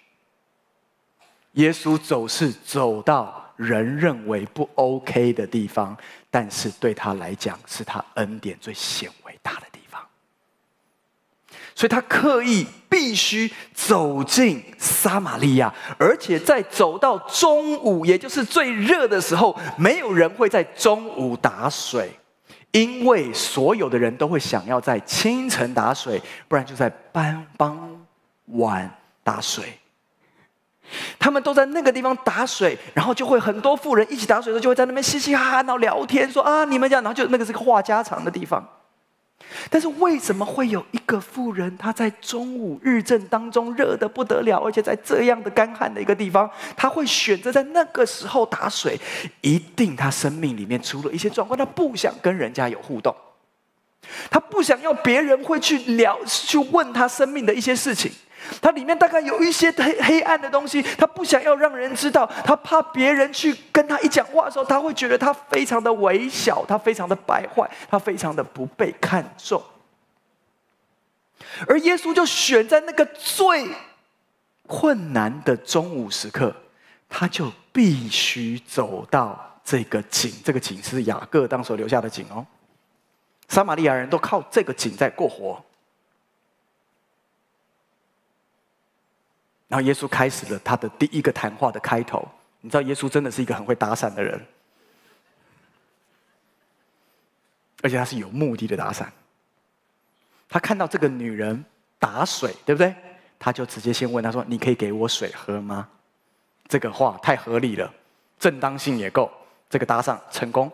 [1.52, 5.94] 耶稣走是走到人认为不 OK 的地方，
[6.30, 9.12] 但是对他来讲是他恩典最显。
[11.74, 22.10] 所以他刻意必须走进撒玛利亚，而且在走到中午，也就是最热的时候，没有人会在中午打水，
[22.70, 28.06] 因为所有的人都会想要在清晨打水，不然就在傍傍
[28.46, 28.88] 晚
[29.24, 29.64] 打水。
[31.18, 38.62] 他们都在那个地方打水，然后就会很多富人一起打水的时候，就会在那边嘻嘻哈哈，然后聊天，说啊，你们这样，然后就那个是个话家常的地方。
[39.70, 48.98] 但是为什么会有一个妇人，她在中午日正当中热得不得了，而且在这样的干旱的一个地方，她会选择在那个时候打水？
[49.40, 53.14] 一定她生命里面出了一些状况，她不想跟人家有互动，
[54.30, 58.10] 她不想要别人会去聊，去问她生命的一些事情。
[58.60, 69.62] 他里面大概有一些黑黑暗的东西，他不想要让人知道，他怕别人去跟他一讲话的时候，他会觉得他非常的微小，他非常的败坏，他非常的不被看重。
[71.66, 73.68] 而耶稣就选在那个最
[74.66, 76.54] 困难的中午时刻，
[77.08, 82.44] 他就必须走到这个井，这个井是雅各当时留下的井哦，
[83.48, 85.62] 撒玛利亚人都靠这个井在过活。
[89.68, 92.26] 然后耶稣开始了他的第一个谈话的开头。
[92.60, 94.40] 你知道耶稣真的是一个很会搭讪的人，
[97.82, 99.06] 而且他是有目的的搭讪。
[100.48, 101.64] 他看到这个女人
[101.98, 102.94] 打水，对不对？
[103.38, 105.88] 他就直接先问他说：“你可以给我水喝吗？”
[106.66, 107.92] 这个话太合理了，
[108.38, 109.30] 正当性也够，
[109.68, 110.72] 这个搭讪成功。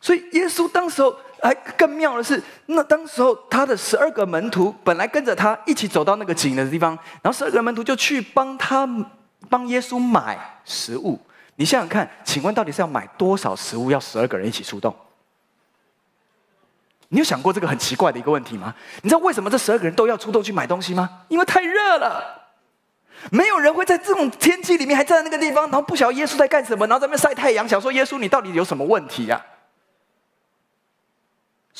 [0.00, 8.88] 所以耶稣当时候还更妙的是，那当时候他的十二个门徒本来跟着他一起走到那个井的地方，然后十二个门徒就去帮他
[9.48, 11.18] 帮耶稣买食物。
[11.56, 14.94] 你想想看，请问到底是要买多少食物，要十二个人一起出动？
[17.08, 18.72] 你有想过这个很奇怪的一个问题吗？
[19.02, 21.08] 你知道为什么这十二个人都要出动去买东西吗？
[21.28, 22.22] 因为太热了，
[23.30, 29.44] 没有人会在这种天气里面还站在那个地方，然后不晓得耶稣在干什么，然后在那边晒太阳，想说耶稣你到底有什么问题呀？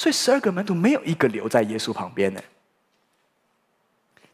[0.00, 2.42] 所以十二个门徒没有一个留在耶稣旁边呢，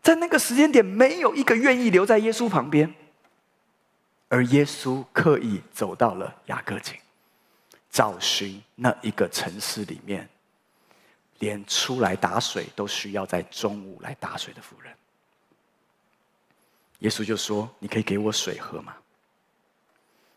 [0.00, 2.94] 在那个时间点，没有一个愿意留在耶稣旁边，
[4.28, 6.94] 而耶稣刻意走到了雅各井，
[7.90, 10.28] 找寻那一个城市里面，
[11.40, 14.94] 连出来打水都需要在中午来打水的妇人。
[17.00, 18.94] 耶稣就说：“你可以给我水喝吗？”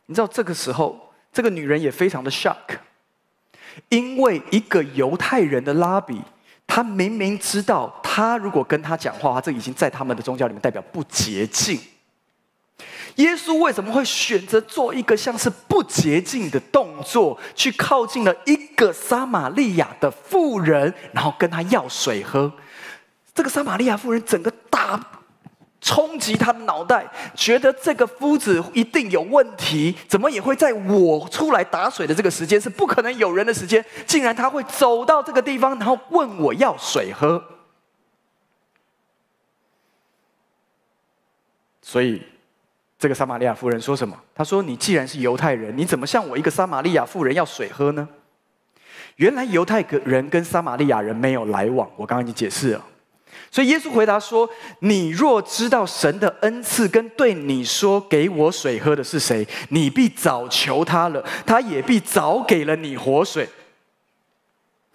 [0.08, 2.80] 你知道这个时候，这个女人也非常的 shock。
[3.90, 6.22] 因为一个犹太人的拉比，
[6.68, 11.80] 他明明知道，他如果跟他讲话，这已经在他们的宗教里面代表不洁净。
[13.16, 22.52] 耶稣为什么会选择做一个像是不洁净的动作，去靠近了一个撒玛利亚的妇人，然后跟他要水喝？
[23.34, 25.19] 这个撒玛利亚妇人整个大。
[25.82, 37.44] 冲击他的脑袋，觉得这个夫子一定有问题，怎么也会在我出来打水的这个时间是不可能有人的时间，竟然他会走到这个地方，然后问我要水喝。
[41.82, 42.22] 所以，
[43.00, 44.15] 这个撒玛利亚妇人说什么？
[44.36, 48.08] 他说：“你既然是犹太人，你怎么向我一个撒玛利亚妇人要水喝呢？”
[49.15, 52.86] 原来犹太人跟撒玛利亚人没有来往，我刚刚已经解释了。
[53.52, 54.48] 所以耶稣回答说
[54.82, 63.50] ：“你若知道神的恩赐跟对你说给我水喝的是谁，你必早求他了，他也必早给了你活水。”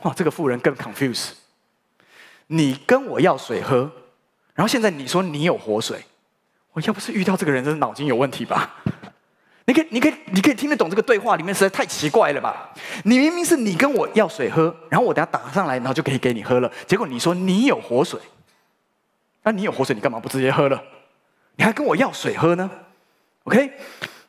[0.02, 1.30] 哇，这个妇人更 confuse。
[2.46, 3.90] 你跟我要水喝，
[4.54, 6.04] 然后现在你说你有活水，
[6.74, 8.76] 我要不是遇到这个人，真是脑筋有问题吧？
[9.66, 12.70] 你可以，你可以，你可以听得懂这个对话里面实在太奇怪了吧？
[13.04, 18.20] 你明明是你跟我要水喝，然后我等下打上来，然后就可以给你喝了，结果你说你有活水。
[19.44, 20.82] 那你有活水，你干嘛不直接喝了？
[21.56, 22.68] 你还跟我要水喝呢
[23.44, 23.70] ？OK，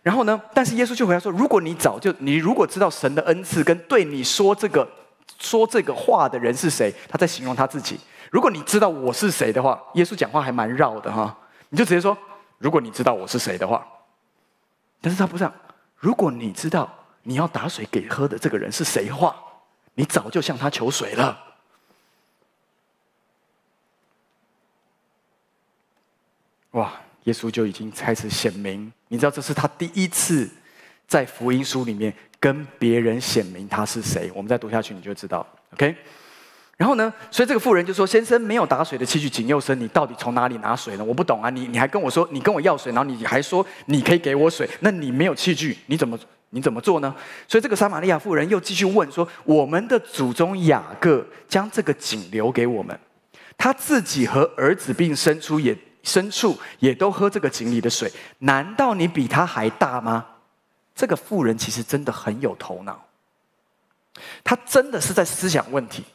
[0.04, 0.40] 然后呢？
[0.54, 4.88] 但是耶稣就回答说：如果你早就，你如果知道神的恩赐跟对你说这个
[5.40, 8.00] 说这个话的人是谁，他在形容他自己。
[8.30, 11.36] 如果你知道我是谁的话，耶稣讲话还蛮绕的哈，
[11.70, 12.16] 你就直接说：
[12.60, 13.88] 如果你知道我是谁的话，
[15.02, 15.54] 但是他不这样。
[15.96, 16.88] 如果你知道
[17.24, 19.36] 你要打水给喝的这个人是谁的话，
[19.96, 21.45] 你早就向他求水了。
[26.76, 26.94] 哇！
[27.24, 30.48] 耶稣就已经开始显明，你知道这是他第一次
[31.08, 34.32] 在福音书里面跟别人显明他是谁。
[34.36, 35.44] 我们再读下去，你就知道。
[35.74, 35.96] OK，
[36.78, 37.12] 然后呢？
[37.32, 41.04] 所以这个妇人就说：“先生，没有打水的器具，井又深，你到底从哪里拿水呢？
[41.04, 41.50] 我不懂啊！
[41.50, 46.20] 你你还跟我说，你跟我要水，然后你还说你可以给我水，那你没有器具，你怎么
[46.52, 47.16] 你怎么做呢？”
[47.50, 53.00] 所以这个撒玛利亚妇人又继续问说：“我们的祖宗雅各将这个井留给我们。”
[53.58, 55.76] 他自己和儿子并生出也
[56.06, 60.26] 牲畜也都喝这个井里的水，难道你比他还大吗？
[60.94, 63.06] 这个富人其实真的很有头脑，
[64.44, 66.06] 他真的是在思想问题，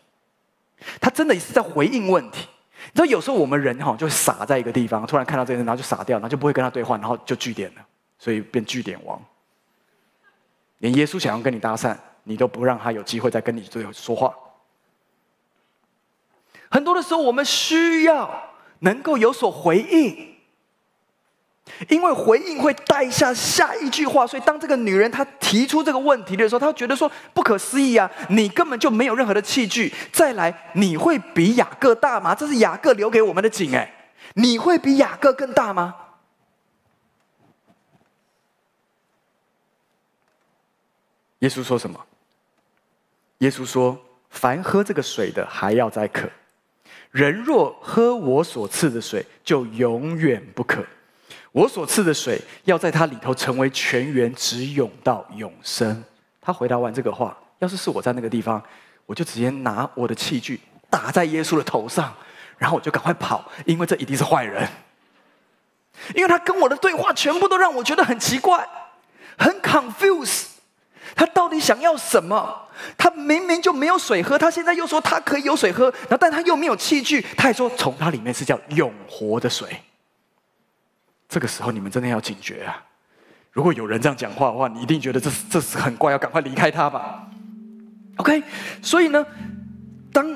[0.99, 2.49] 他真的是在回应问题。
[2.83, 7.87] 你知道，有时候我们人哈就傻在一个地方，突然看到这个人，然后就傻掉，然后就不会跟他对话，然后就据点了，
[8.19, 9.21] 所以变据点王。
[10.79, 14.35] 连耶稣想要跟你搭讪，你都不让他有机会再跟你最后说话。
[16.71, 18.50] 很多的时候，我们需要
[18.81, 20.35] 能够有所回应，
[21.89, 24.27] 因为回应会带下下一句话。
[24.27, 28.11] 所以，当这个女人她提出这个问题的时候，她觉得说不可思议啊！
[28.31, 29.93] 你根本就没有任何的器具。
[30.13, 32.35] 再来，你会比雅各大吗？
[32.35, 35.95] 这是雅各留给我们的井，哎，你会比雅各更大吗？
[41.41, 42.05] 耶稣说什么？
[43.39, 46.29] 耶稣说：“凡喝这个水的，还要再渴。”
[47.11, 50.85] 人若喝我所赐的水，就永远不渴。
[51.53, 56.05] 我所赐的水要在他里头成为泉源，直涌到永生。
[56.41, 58.63] 他回答完这个话，要是是我在那个地方，
[59.07, 62.15] 我就直接拿我的器具打在耶稣的头上，
[62.57, 64.69] 然后我就赶快跑，因为这一定是坏人。
[66.15, 68.65] 因为他跟我的对话全部都让我觉得很奇怪，
[69.37, 70.50] 很 confuse。
[71.15, 72.69] 他到底想要什么？
[72.97, 79.69] 他明明就没有水喝，他现在又说他可以有水喝，然后但他又没有器具，他还说从他里面是叫永活的水。
[81.29, 82.83] 这个时候你们真的要警觉啊！
[83.53, 87.27] 如果有人这样讲话的话，你一定觉得这这是很怪，要赶快离开他吧。
[88.17, 88.43] OK，
[88.81, 89.25] 所以呢，
[90.13, 90.27] 当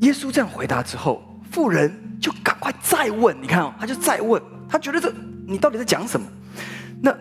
[0.00, 3.36] 耶稣这样回答之后，妇人就赶快再问。
[3.42, 5.12] 你看哦，他就再问，他觉得这
[5.46, 6.26] 你到底在讲什么？
[7.02, 7.14] 那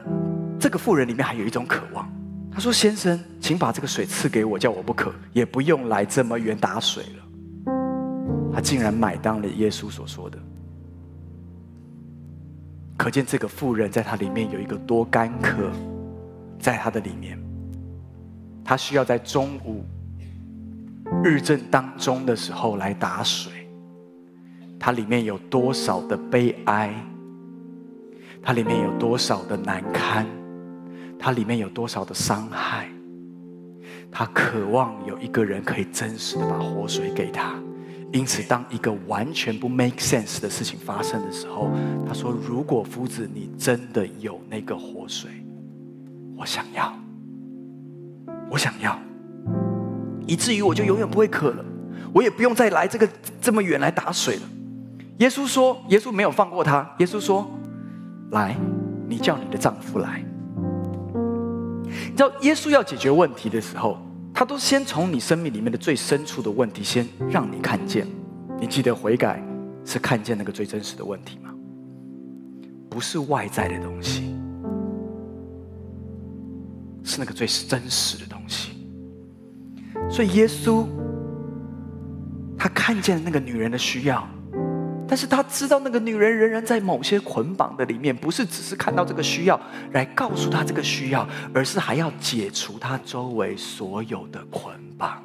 [0.59, 2.18] 这个妇人里面还有一种渴望。
[2.59, 7.71] 他说：“先生，请把这个水赐给我，叫我不渴，也不用来这么远打水了。”
[8.51, 10.37] 他竟然买单了耶稣所说的，
[12.97, 15.71] 可见这个妇人在他里面有一个多干渴，
[16.59, 17.39] 在他的里面，
[18.61, 19.85] 他需要在中午
[21.23, 23.53] 日正当中的时候来打水，
[24.77, 26.93] 他里面有多少的悲哀，
[28.43, 30.27] 他里面有多少的难堪。
[31.19, 32.87] 他里面有多少的伤害？
[34.09, 37.53] 他渴望有一个人可以真实的把活水给他。
[38.11, 41.69] 因此，当一个完全不 make sense 的事情发生的时候，
[42.07, 45.29] 他说：“如果夫子你真的有那个活水，
[46.35, 46.91] 我想要，
[48.49, 48.99] 我想要，
[50.25, 51.63] 以至于我就永远不会渴了，
[52.11, 53.07] 我也不用再来这个
[53.39, 54.41] 这么远来打水了。”
[55.19, 56.89] 耶稣说：“耶稣没有放过他。
[56.97, 57.47] 耶稣说
[58.31, 58.57] ：‘来，
[59.07, 60.23] 你叫你的丈夫来。’”
[62.05, 63.97] 你知道耶稣要解决问题的时候，
[64.33, 68.07] 他都先从你生命里面的最深处的问题先让你看见。
[68.59, 69.43] 你记得悔改
[69.85, 71.49] 是看见那个最真实的问题吗？
[72.89, 74.35] 不是外在的东西，
[77.03, 78.71] 是那个最真实的东西。
[80.09, 80.85] 所以耶稣
[82.57, 84.27] 他看见那个女人的需要。
[85.09, 89.59] 但是他知道那个女人仍然在某些捆绑的里面，不是只是看到这个需要
[89.91, 95.21] 来告诉他这个需要，而是还要解除他周围所有的捆绑。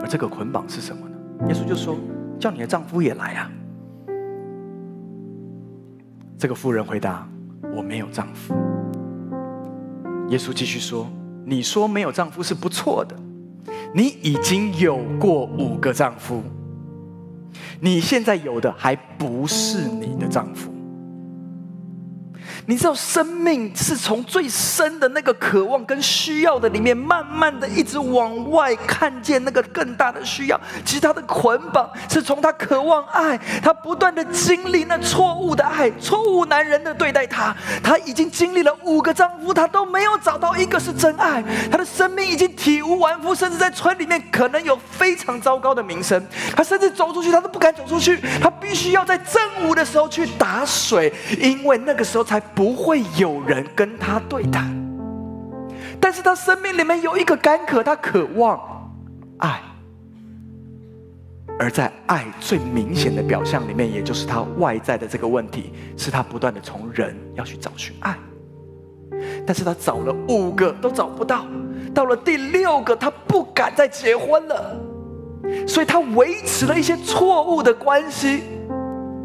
[0.00, 1.16] 而这个捆绑是什么呢？
[1.48, 1.96] 耶稣就说
[2.40, 3.48] ：“叫你的丈夫也来啊。”
[6.36, 7.24] 这个妇人回答
[7.76, 8.52] ：“我没有丈夫。”
[10.30, 11.08] 耶稣继续说
[11.46, 13.14] ：“你说没有丈夫是不错的，
[13.94, 16.42] 你已经有过五个丈夫。”
[17.80, 20.81] 你现在有的还不是你的丈夫。
[22.66, 30.60] 你知道，生命是从最深的那个渴望跟需要的里面，慢慢的一直往外看见那个更大的需要。
[30.84, 37.54] 其实他的捆绑是从他渴望爱，他不断的经历那错误的爱，错误男人的对待他。
[37.82, 41.42] 他已经经历了五个丈夫，他都没有找到一个是真爱。
[41.68, 46.24] 他的生命已经体无完肤，甚至在村里面可能有非常糟糕的名声。
[46.54, 52.40] 他甚至走出去，他都不敢走出去，他必须要在正午的时候去打水，因为那个时候才。
[52.54, 54.74] 不会有人跟他对谈，
[56.00, 58.60] 但是他生命里面有一个干渴，他渴望
[59.38, 59.60] 爱，
[61.58, 68.16] 而在爱最明显的表象里面，也就是他外在的这个问题，是他不断的从人要去找寻爱，
[69.46, 71.46] 但是他找了五个都找不到，
[71.94, 74.76] 到了第六个，他不敢再结婚了，
[75.66, 78.42] 所以他维持了一些错误的关系，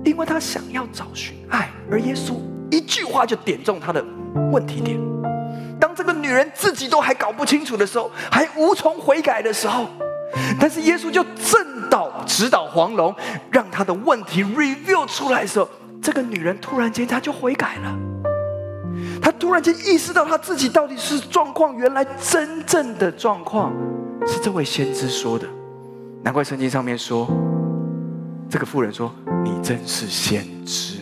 [0.03, 2.33] 因为他想要找寻爱，而耶稣。
[2.69, 4.03] 一句话就点中他的
[4.51, 4.99] 问题点。
[5.79, 9.85] 当这个女人自己都还搞不清楚的时候，还无从悔改的时候，
[10.59, 13.15] 但是耶稣就正导指导黄龙，
[13.51, 15.69] 让他的问题 review 出来的时候，
[16.01, 17.95] 这个女人突然间她就悔改了。
[19.21, 23.71] 她突然间意识到她自己到底是状况，原来真正的状况
[24.25, 25.47] 是这位先知说的。
[26.23, 27.27] 难怪圣经上面说，
[28.49, 29.13] 这个妇人说
[29.45, 30.96] ：“你真是先知。”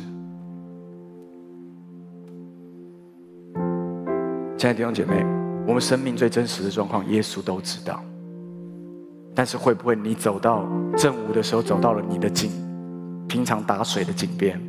[4.66, 5.24] 亲爱的弟兄姐妹，
[5.68, 8.02] 我们生命最真实的状况，耶稣都知道。
[9.36, 10.66] 但是会不会你走到
[10.98, 12.50] 正午的时候，走到了你的井，
[13.28, 14.60] 平常打水的井边，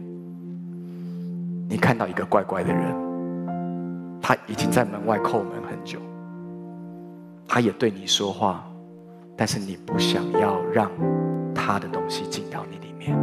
[1.66, 2.94] 你看到一个怪怪的人，
[4.20, 5.98] 他已经在门外叩门很久，
[7.48, 8.70] 他也对你说话，
[9.34, 10.90] 但是你不想要让
[11.54, 13.18] 他的东西进到你里面，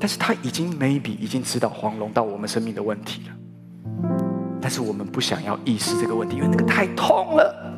[0.00, 3.36] 但是他已经 maybe 已经知道黄龙到我们生命的问题了。
[4.66, 7.72] 但是我们不想要意识这个问题，因为那个太痛了。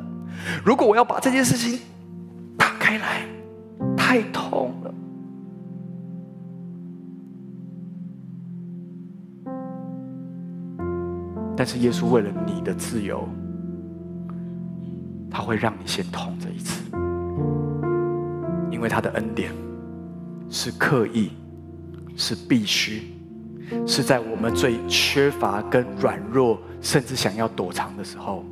[0.64, 1.78] 如果我要把这件事情
[2.56, 3.26] 打开来，
[3.94, 4.94] 太痛了。
[11.54, 13.28] 但是耶稣为了你的自由，
[15.30, 16.82] 他会让你先痛这一次，
[18.70, 19.52] 因为他的恩典
[20.48, 21.32] 是刻意，
[22.16, 23.17] 是必须。
[23.86, 28.44] 是在我们最缺乏、跟软弱，甚至想要躲藏的时候，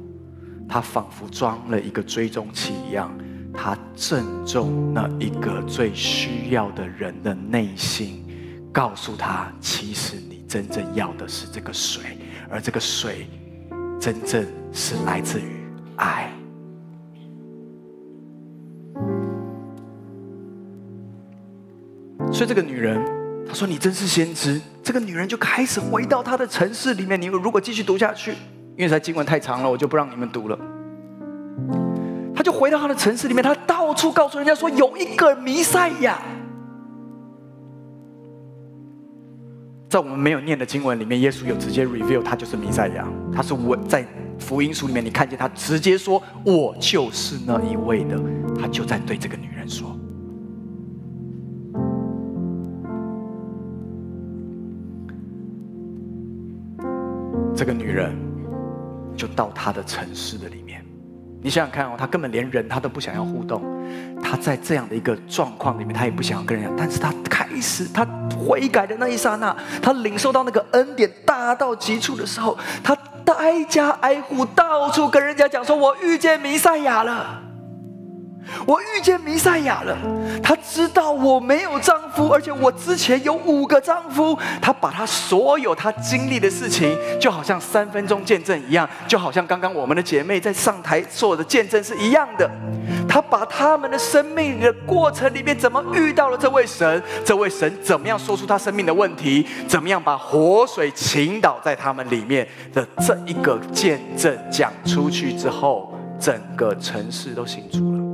[0.68, 3.10] 他仿佛装了一个追踪器一样，
[3.52, 8.24] 他正中那一个最需要的人的内心，
[8.72, 12.18] 告诉他：其实你真正要的是这个水，
[12.50, 13.26] 而这个水
[14.00, 15.44] 真正是来自于
[15.96, 16.30] 爱。
[22.32, 23.25] 所以这个女人。
[23.48, 27.20] 他说：“你真是先知。”这个女人就开始回到她的城市里面。
[27.20, 28.32] 你们如果继续读下去，
[28.76, 30.58] 因为这经文太长了，我就不让你们读了。
[32.34, 36.20] 他就回到他的城市里面，他到处告诉人家说有一个弥赛亚。
[39.88, 43.06] 在我们没有念的经文里面，耶稣有直接 reveal 他就是弥赛亚。
[43.32, 44.06] 他是我在
[44.38, 48.20] 福音书里面，你看见他直接说：“我就是那一位的。”
[48.60, 49.96] 他就在对这个女人说。
[57.56, 58.14] 这个女人
[59.16, 60.84] 就到她的城市的里面，
[61.42, 63.62] 你想想看哦，她根本连人她都不想要互动，
[64.22, 66.76] 她在这样的一个状况里面，她也不想要跟人讲。
[66.76, 68.06] 但是她开始，她
[68.38, 72.94] 悔改的那一刹那，她领受到那个恩典大到极处的时候，她
[73.38, 77.42] 挨家挨户到处跟人家讲说：“我遇见弥赛亚了。”
[78.66, 79.96] 我遇见弥赛亚了，
[80.42, 84.38] 他知道我没有丈夫，而且我之前有五个丈夫。
[84.60, 92.50] 他把他所有他经历的事情，就好像三分钟见证一样，就好像刚刚我们的姐妹在上台做的见证是一样的。
[93.08, 108.05] 他把他们的生命的过程里面，怎么遇到了这位神，这位神怎么样说出他生命的问题，怎么样把活水倾倒在他们里面的这一个见证讲出去之后，整个城市都信主了。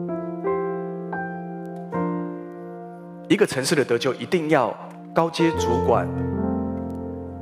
[3.32, 4.76] 一个城市的得救，一定要
[5.14, 6.06] 高阶主管，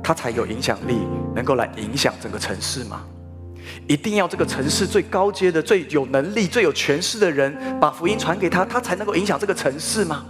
[0.01, 3.01] 他才有影响力，能够来影响整个城市吗？
[3.87, 10.23] 一定要这个城市最高阶的、最有能力、最有权势的人，把福音传给他，他才能够影响这个城市吗？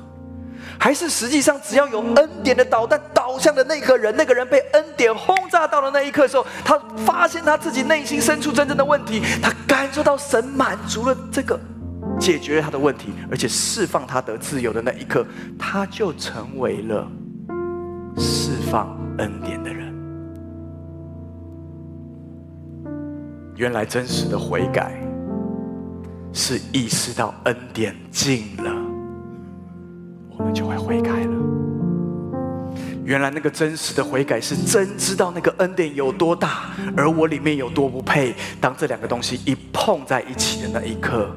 [0.80, 11.60] 还是实际上，只要有恩典的导弹导向的那个人，那个人被恩典轰炸到了那一刻的时候，他发现他自己内心深处真正的问题，他感受到神满足了这个。
[12.22, 15.26] 解决了他的问题，而且释放他得自由的那一刻，
[15.58, 17.12] 他就成为了
[18.16, 19.92] 释放恩典的人。
[23.56, 24.96] 原来真实的悔改
[26.32, 28.72] 是意识到恩典尽了，
[30.38, 31.36] 我们就会悔改了。
[33.04, 38.36] 原来那个真实的悔改是真知道那个恩典有多大，而我里面有多不配。
[38.60, 41.36] 当这两个东西一碰在一起的那一刻。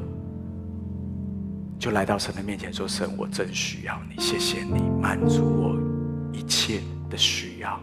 [1.84, 5.76] 就来到神的面前说：“神，我真需要你，谢谢你满足我
[6.32, 6.80] 一切
[7.10, 7.78] 的需要。”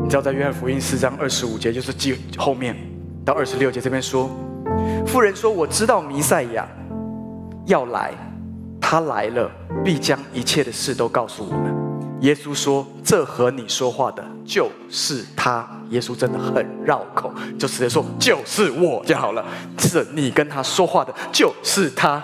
[0.00, 2.76] 你知道，在约翰福音四章二十五节，就是记后面
[3.24, 4.30] 到二十六节这边说，
[5.08, 6.68] 妇人说：“我知道弥赛亚
[7.66, 8.12] 要来，
[8.80, 9.50] 他来了，
[9.84, 11.74] 必将一切的事都告诉我们。”
[12.20, 19.44] 耶稣说：“这和你说话的就是他。”耶稣真的很绕口，就直接说：“就是我就好了。”
[19.78, 22.22] 是你跟他说话的，就是他。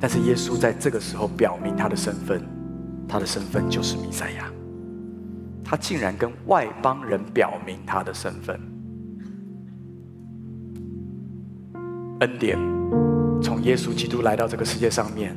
[0.00, 2.40] 但是耶稣在这个时候表明他的身份，
[3.08, 4.50] 他的身份就是弥赛亚，
[5.64, 8.60] 他竟然跟外邦人表明他的身份。
[12.20, 12.58] 恩典
[13.42, 15.36] 从耶稣基督来到这个世界上面，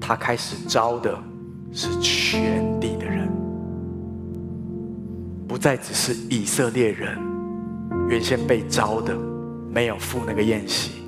[0.00, 1.16] 他开始招的
[1.72, 3.28] 是全地的人，
[5.46, 7.18] 不再只是以色列人
[8.08, 9.16] 原先被招的，
[9.70, 11.02] 没有赴那个宴席。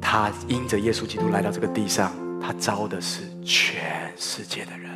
[0.00, 4.90] 他因着耶稣基督来到这个地上，他招的是全世界的人。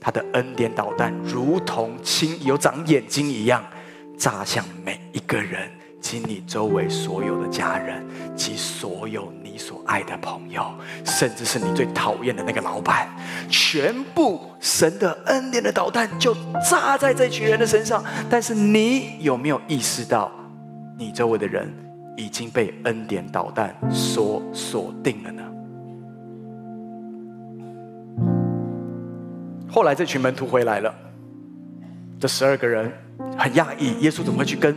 [0.00, 3.64] 他的恩典导弹如同亲有长眼睛一样，
[4.16, 5.70] 扎向每一个人
[6.00, 8.04] 及你周围所有的家人
[8.36, 10.64] 及所有你所爱的朋友，
[11.04, 13.08] 甚至是你最讨厌的那个老板，
[13.48, 16.34] 全部神的恩典的导弹就
[16.70, 18.02] 扎在这群人的身上。
[18.30, 20.30] 但是你有没有意识到，
[20.96, 21.72] 你周围的人
[22.16, 25.42] 已经被恩典导弹所锁定了呢？
[29.70, 30.94] 后来这群门徒回来了，
[32.18, 32.90] 这十二个人
[33.36, 34.74] 很讶异，耶稣怎么会去跟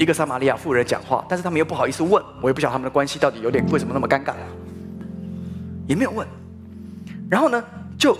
[0.00, 1.22] 一个撒玛利亚妇人讲话？
[1.28, 4.32] 但是他们又不好意思问，我也不晓得他们的关系到底有点为什么那么尴尬，
[5.86, 6.26] 也没有问。
[7.28, 7.62] 然后呢，
[7.98, 8.16] 就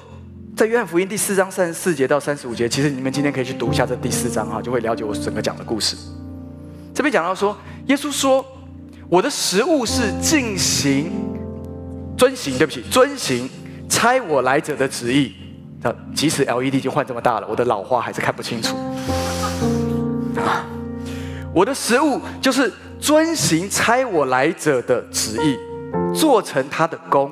[0.55, 5.97] 在约翰福音第四章三十四节到三十五节，其实你们今天可以去读一下这第四章哈，就会了解我整个讲的故事。
[6.93, 7.57] 这边讲到说，
[7.87, 8.45] 耶稣说
[9.09, 11.11] ：“我的食物是进行、
[12.15, 13.49] 遵行，对不起，遵行
[13.89, 15.33] 差我来者的旨意。”
[16.15, 18.77] 即使 LED 已经换这么大了，我的老花还是看不清楚。
[20.37, 20.67] 啊，
[21.53, 25.59] 我的食物就是遵行差我来者的旨意，
[26.15, 27.31] 做成他的工。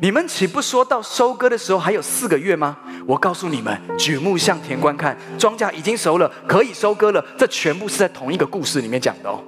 [0.00, 2.76] 你们岂不说到收割的时候还有四个月吗？
[3.06, 7.24] 我告诉你们，举目向田观看，庄稼已经熟了，可以收割了。
[7.38, 9.38] 这全部是在同一个故事里面讲的哦。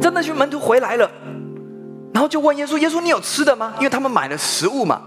[0.00, 1.10] 真的，群门徒回来了，
[2.12, 5.02] 然后就问耶稣：“耶稣，你有吃的吗？”因为他们买了食物嘛。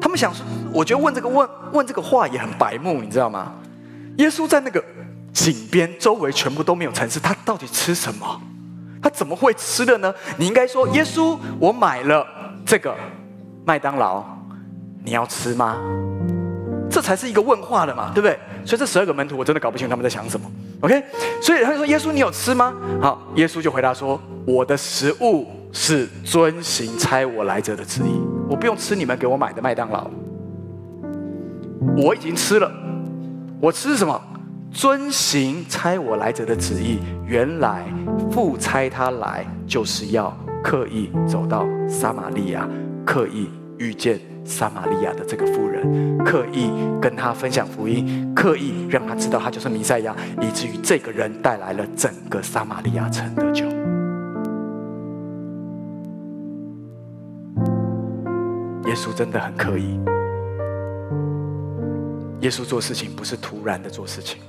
[0.00, 3.54] 他们想说，我觉得问这个问问这个话也很白目，你知道吗？
[4.18, 4.82] 耶稣在那个
[5.32, 8.40] 井边，周围全部都没有城市，他到底吃什么？
[9.02, 10.14] 他怎么会吃的呢？
[10.36, 12.26] 你应该说，耶稣，我买了
[12.64, 12.94] 这个
[13.64, 14.24] 麦当劳，
[15.04, 15.76] 你要吃吗？
[16.90, 18.38] 这才是一个问话的嘛，对不对？
[18.64, 20.48] 所以这十二个门徒，我真的搞不清楚他们在想什么。
[20.82, 21.02] OK，
[21.40, 28.20] 所以他说：“耶稣，你有吃吗？”好，耶稣就回答说：“我的食物是遵行差我来者的旨意。”
[28.50, 30.10] 我不用吃你们给我买的麦当劳，
[31.96, 32.70] 我已经吃了。
[33.60, 34.20] 我吃什么？
[34.72, 36.98] 遵行差我来者的旨意。
[37.26, 37.84] 原来
[38.30, 42.68] 父差他来，就是要刻意走到撒玛利亚，
[43.04, 43.48] 刻意
[43.78, 46.70] 遇见撒玛利亚的这个妇人，刻意
[47.00, 53.66] 跟他分享福音，刻意让他知道他就是弥赛亚，以至于这个人带来了整个撒玛利亚城的救。
[58.88, 59.98] 耶稣真的很刻意。
[62.40, 64.42] 耶稣做事情不是突然的做事情，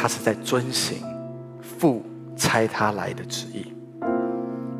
[0.00, 0.96] 他是在遵行
[1.78, 2.02] 父
[2.34, 3.66] 差他来的旨意。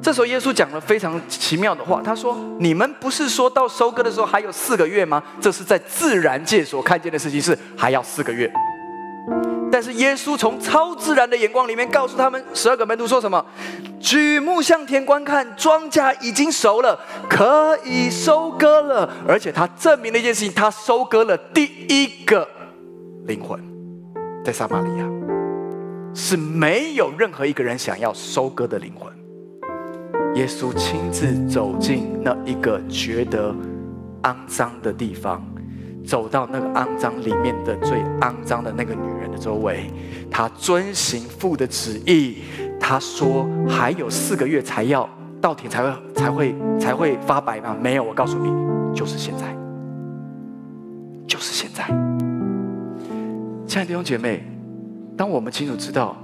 [0.01, 5.23] 这时候，耶稣讲了非常奇妙的话，他说：“你们不是说到收割的时候还有四个月吗？
[5.39, 8.51] 这是在自然界所看见的事情，是还要四个月。”
[9.71, 13.45] 但是耶稣从超自然的眼光里面告诉他们十二个门徒说什么？
[14.01, 16.99] 举目向天观看，庄稼已经熟了，
[17.29, 19.09] 可以收割了。
[19.29, 22.49] 而且他证明了一件事情：他收割了第一个
[23.27, 23.61] 灵魂，
[24.45, 25.09] 在撒玛利亚
[26.15, 29.13] 是没有任何一个人想要收割的灵魂。
[30.35, 33.55] 耶稣亲自走进那一个觉得
[34.23, 35.45] 肮脏的地方。
[36.03, 39.89] 走到那个肮脏里面的最肮脏的那个女人的周围，
[40.31, 42.39] 他遵行父的旨意。
[42.81, 45.09] 他说还有四个月才要
[45.41, 47.77] 稻田才会才会才会发白吗？
[47.81, 48.51] 没有，我告诉你，
[48.97, 49.55] 就是现在，
[51.29, 52.30] 就是现在。
[53.71, 54.43] 亲爱的弟兄姐妹，
[55.17, 56.17] 当我们清楚知道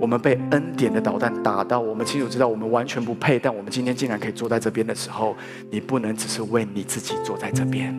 [0.00, 5.36] 我们被恩典的导弹打到，我们清楚知道我们完全不配，但我们今天竟然可以坐在这边的时候，
[5.70, 7.96] 你不能只是为你自己坐在这边。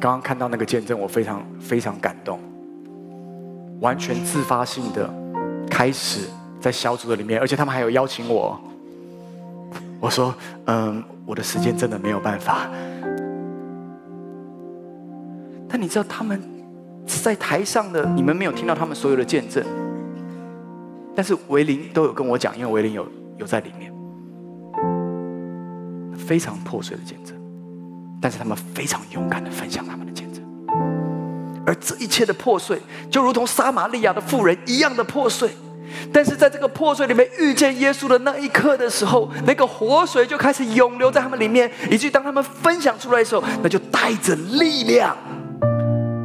[0.00, 2.40] 刚刚看到那个见证，我非常非常感动，
[3.82, 5.12] 完全自发性的
[5.68, 6.20] 开始
[6.58, 8.58] 在小组的里面，而且他们还有邀请我。
[10.00, 10.34] 我说
[10.66, 12.70] ：“嗯，我的时间真的没有办法。”
[15.68, 16.40] 但你知道他们
[17.04, 19.64] 在台上的，你们没有听到他们所有的见证，
[21.14, 23.06] 但是维林都有跟我讲，因为维林有
[23.36, 23.92] 有在里面，
[26.16, 27.36] 非常破碎的见证。
[28.18, 30.42] 但是他们非常勇敢的分享他们的见证，
[31.66, 35.50] 而这一切的破碎，就如同撒玛利亚的妇人一样的破碎。
[36.12, 45.16] 但是在这个破碎里面遇见耶稣的那一刻的时候，那个活水就开始涌流在他们里面，以至于当他们分享出来的时候，那就带着力量，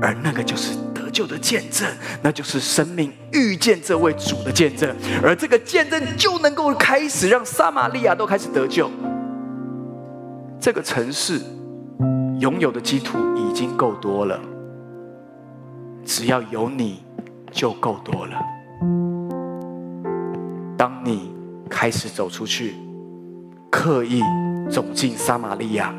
[0.01, 1.88] 而那个就是得救的见证，
[2.22, 8.89] 那就是生命遇见这位主的见证，而这个见证就能够开始让撒玛利亚都开始得救。
[10.59, 11.41] 这个城市
[12.39, 14.39] 拥有的基督已经够多了，
[16.05, 17.03] 只要有你
[17.51, 19.11] 就够多了。
[20.82, 21.32] 当你
[21.70, 22.74] 开始走出去，
[23.70, 24.20] 刻意
[24.68, 25.94] 走进撒玛利亚，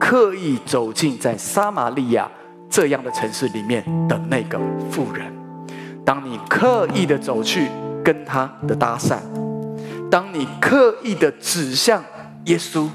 [0.00, 2.26] 刻意走进在撒玛利亚
[2.70, 4.58] 这样的城市里面的那个
[4.90, 5.30] 富人，
[6.06, 7.68] 当你刻意的走去
[8.02, 9.18] 跟他的搭讪，
[10.10, 12.02] 当你刻意的指向
[12.46, 12.88] 耶稣。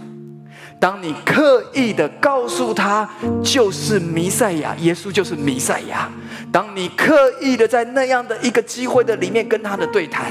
[0.84, 3.10] 当你刻意的告诉他
[3.42, 6.12] 就是弥赛亚，耶稣就是弥赛亚。
[6.52, 10.26] 当你刻意的在那样的一个机会的里面跟他的对谈，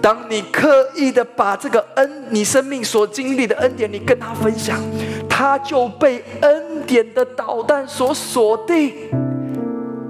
[0.00, 4.80] 当你刻意的把这个恩，你生命所经历的恩典，你跟他分享，
[5.28, 8.92] 他就被恩典的导弹所锁定，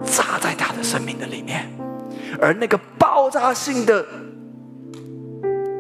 [0.07, 1.71] 扎在他的生命的里面，
[2.41, 4.03] 而那个爆炸性的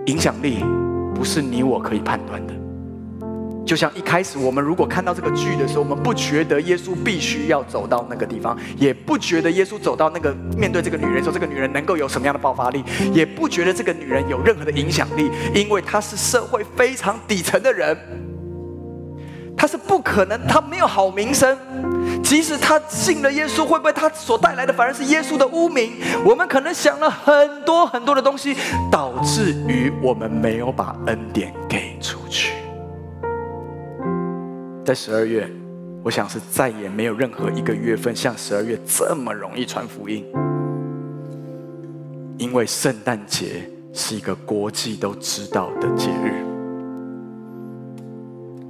[0.04, 0.62] 影响力，
[1.14, 2.52] 不是你我可以判断的。
[3.64, 17.96] 就像一开始我们如果看到这个剧的时候，我们不觉得耶稣必须要走到那个地方，也不觉得耶稣走到那个面对这个女人说，这个女人能够有什么样的爆发力，也不觉得这个女人有任何的影响力，因为她是社会非常底层的人，
[19.56, 21.56] 她是不可能，她没有好名声，
[22.22, 25.92] 即使她信了耶稣，会不会她所带来的反而是耶稣的污名？
[26.24, 28.56] 我们可能想了很多很多的东西，
[28.90, 31.91] 导致于我们没有把恩典给。
[34.84, 35.48] 在十二月，
[36.02, 40.24] 我想是再也没有任何一个月份像十二月这么容易传福音，
[42.36, 46.44] 因为圣诞节是一个国际都知道的节日。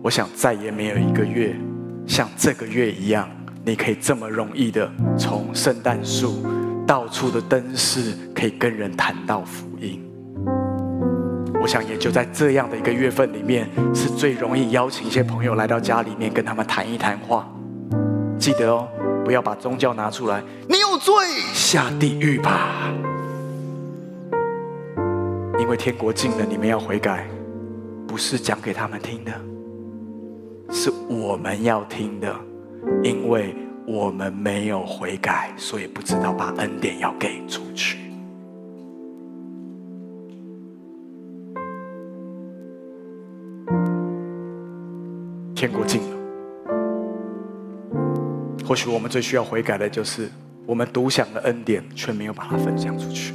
[0.02, 1.56] 我想再也没有一个月
[2.06, 3.26] 像这个月一样，
[3.64, 6.44] 你可以这么容易的从圣诞树
[6.86, 10.11] 到处的灯饰，可以跟人谈到福音。
[11.62, 17.48] 我想也就在这样的一个月份里面，是最容易邀请一些朋友来到家里面跟他们谈一谈话。
[18.36, 18.88] 记得哦，
[19.24, 21.14] 不要把宗教拿出来，你有罪，
[21.54, 22.92] 下地狱吧。
[25.60, 27.28] 因为天国近了，你们要悔改，
[28.08, 29.30] 不是讲给他们听的，
[30.68, 32.34] 是我们要听的，
[33.04, 33.54] 因为
[33.86, 37.98] 我们没有悔改，所以不知道把恩典要给出去。
[45.62, 46.16] 天国近了，
[48.66, 50.28] 或许我们最需要悔改的就是
[50.66, 53.32] 我们独享了恩典，却没有把它分享出去。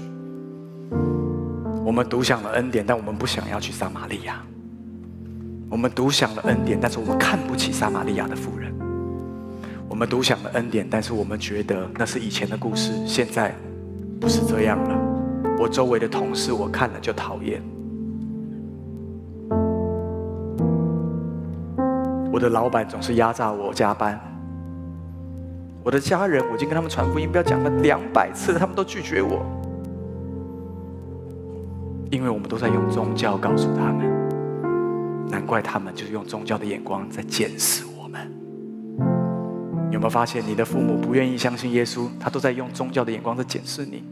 [1.86, 4.44] 我们独享了恩典，但我们不想要去撒玛利亚。
[5.70, 8.74] 我们独享了恩典，但是我们看不起撒玛利亚的妇人。
[9.88, 13.56] 我们独享了恩典，但是我们觉得那是以前的故事，现在
[14.20, 15.00] 不是这样了。
[15.58, 17.64] 我周围的同事，我看了就讨厌。
[22.38, 24.22] 我的老板总是压榨我加班，
[25.84, 29.44] 我的家人，我已经跟他们传福音，不要讲了两百次，他们都拒绝我，
[32.12, 34.06] 因为我们都在用宗教告诉他们，
[35.32, 38.32] 难怪他们就是用宗教的眼光在检视我们。
[39.90, 44.04] 有没有发现，你的父母不愿意相信耶稣，他都在用宗教的眼光在检视你？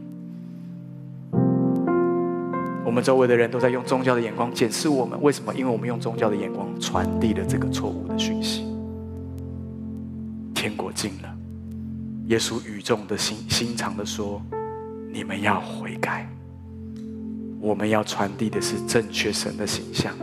[2.96, 5.54] 我们周围的人都在用宗教的眼光检视我们，为什么？
[5.54, 8.64] 因为我们用宗教的眼光传递了这个错误的讯息。
[10.54, 11.28] 天国近了，
[12.28, 14.40] 耶稣语重的心心长的说
[15.12, 16.26] ：“你们要悔改。”
[17.60, 20.14] 我们要传递的是正确神的形象，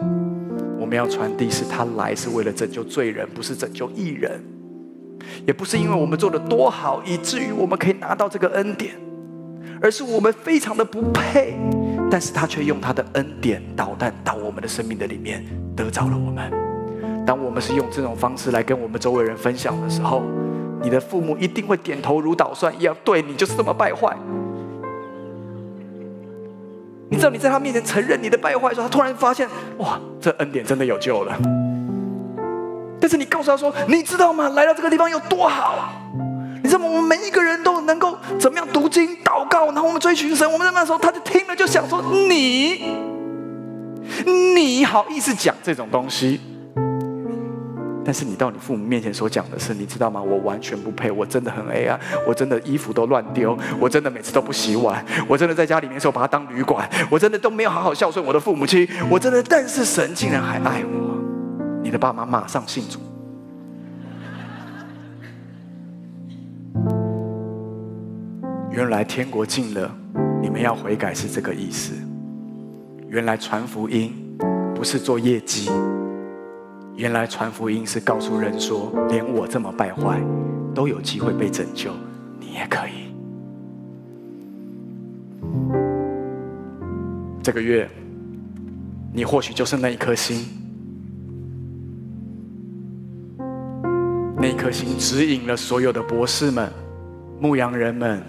[0.80, 4.44] 我们要传递是他来是为了拯救罪人，不是拯救艺人，
[5.46, 8.96] 也不是因为我们做得多好，以至于我们可以拿到这个恩典，
[9.80, 11.56] 而是我们非常的不配。
[12.14, 15.44] 但是他却用他的恩典导弹到我们的生命的里面，
[15.76, 17.26] 得着了我们。
[17.26, 20.22] 当我们是用这种方式来跟我们周围人分享的时候，
[20.84, 24.16] 你的父母一定会点头如捣蒜一样，对你就是这么败坏。
[27.10, 29.50] 你知道你在他面前承认你的败坏的时候，他突然发现，
[29.80, 31.36] 哇，这恩典真的有救了。
[33.00, 34.50] 但是你告诉他说，你知道吗？
[34.50, 35.74] 来到这个地方有多好。
[35.74, 35.90] 啊
[36.64, 36.88] 你知道吗？
[36.88, 40.50] 我们每一个人都能够怎么样读经、祷告，然后我们追寻神。
[40.50, 42.84] 我们在那时候，他就听了，就想说：“你，
[44.56, 46.40] 你好意思讲这种东西？
[48.06, 50.22] 但是你到你父母面前所讲的是，你知道吗？
[50.22, 61.18] 我完全不配，我真的很黑暗，我真的衣服都乱丢，我真的每次都不洗碗，我真的在家里面的时候把它当旅馆，我真的都没有好好孝顺我的父母亲，我真的，但是神竟然还爱我。
[61.82, 63.00] 你的爸妈马上信主。
[68.94, 69.92] 来天国近了，
[70.40, 71.96] 你们要悔改是这个意思。
[73.08, 74.14] 原来传福音
[74.76, 75.72] 不是做业绩。
[76.96, 80.22] 原来传福音是告诉人说，连我这么败坏，
[80.76, 81.92] 都有机会被拯救，
[82.40, 83.12] 你也可以。
[87.42, 87.90] 这个月，
[89.12, 90.46] 你或许就是那一颗星，
[94.38, 96.72] 那一颗星指引了所有的博士们、
[97.40, 98.22] 牧羊人们，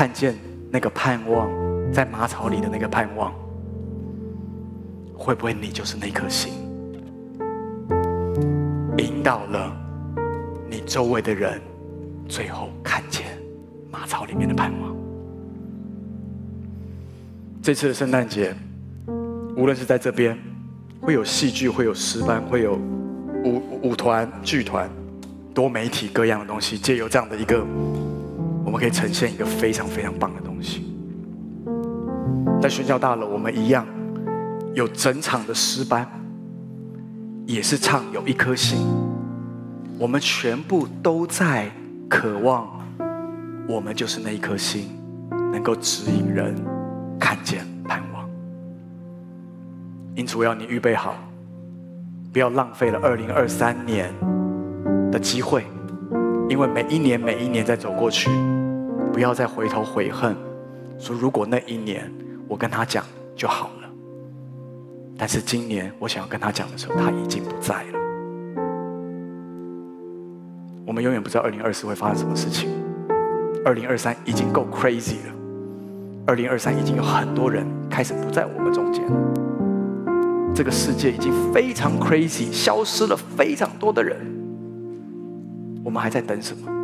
[0.00, 0.34] 看见
[0.70, 1.46] 那个盼望，
[1.92, 3.34] 在马槽里的那个盼望，
[5.14, 6.54] 会不会你就是那颗星？
[8.96, 9.76] 引导了
[10.70, 11.60] 你周围的人，
[12.26, 13.26] 最后看见
[13.90, 14.96] 马槽里面的盼望。
[17.60, 18.54] 这次的圣诞节，
[19.54, 20.34] 无论是在这边，
[21.02, 22.78] 会有戏剧，会有诗班，会有
[23.44, 24.88] 舞舞团、剧团，
[25.52, 27.62] 多媒体各样的东西，借由这样的一个，
[28.70, 30.94] 我们可以呈现一个非常非常棒的东西。
[32.62, 33.84] 在宣教大楼，我们一样
[34.74, 36.08] 有整场的诗班。
[37.46, 38.86] 也是唱有一颗心，
[39.98, 41.68] 我们全部都在
[42.08, 42.68] 渴望，
[43.66, 44.88] 我们就是那一颗心，
[45.52, 46.54] 能够指引人
[47.18, 48.30] 看见盼望。
[50.14, 51.16] 因此，我要你预备好，
[52.32, 54.14] 不要浪费了二零二三年
[55.10, 55.64] 的机会，
[56.48, 58.30] 因为每一年每一年在走过去，
[59.12, 60.36] 不要再回头悔恨，
[60.98, 62.10] 说如果那一年
[62.48, 63.04] 我跟他讲
[63.36, 63.90] 就好了。
[65.18, 67.98] 但是今年我想要跟他讲的时候，他已经不在了。
[70.86, 72.70] 我们永远不知道二零二四会发生什么事情。
[73.64, 75.34] 二零二三已经够 crazy 了，
[76.26, 79.04] 二零二三已经有很多人开始不在我们中间。
[80.54, 84.16] 这个世界已经非常 crazy，消失了非常多的人。
[85.84, 86.79] 我们还在等什么？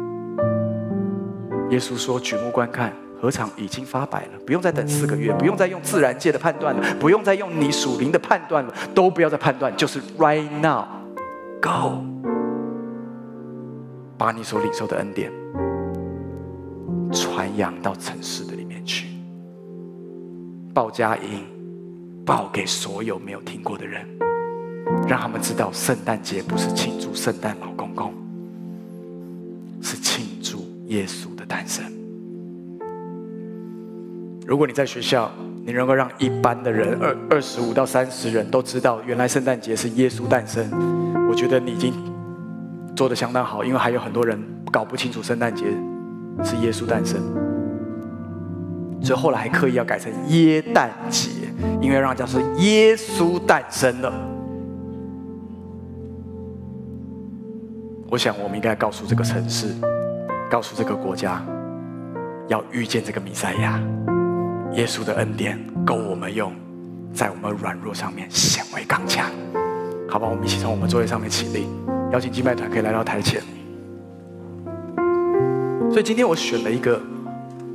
[1.70, 12.04] 耶稣说：“举目观看。”禾场已经发白了，不用再等四个月，不用再用自然界的判断了，不用再用你属灵的判断了，都不要再判断，就是 right now，go，
[14.18, 15.32] 把你所领受的恩典
[17.10, 19.08] 传扬到城市的里面去，
[20.74, 21.42] 报佳音，
[22.26, 24.06] 报给所有没有听过的人，
[25.08, 28.12] 让他们知道圣诞节不是庆祝圣诞老公公，
[29.80, 30.58] 是庆祝
[30.88, 31.84] 耶稣诞生。
[34.46, 35.30] 如果你在学校，
[35.64, 40.64] 你能够让一般的人二二十五到三十人都知道，原来圣诞节是耶稣诞生，
[41.28, 41.92] 我觉得你已经
[42.94, 44.40] 做得相当好，因为还有很多人
[44.70, 45.64] 搞不清楚圣诞节
[46.44, 47.20] 是耶稣诞生，
[49.02, 51.30] 所以后来还刻意要改成耶诞节，
[51.80, 54.12] 因为让人家说耶稣诞生了。
[58.08, 59.66] 我想我们应该告诉这个城市，
[60.50, 61.44] 告诉这个国家，
[62.48, 63.80] 要遇见这个弥赛亚。
[64.72, 66.52] 耶稣的恩典够我们用，
[67.12, 69.30] 在我们软弱上面显为刚强。
[70.08, 71.66] 好吧，我们一起从我们座位上面起立，
[72.12, 73.42] 邀请敬拜团可以来到台前。
[75.90, 77.00] 所以今天我选了一个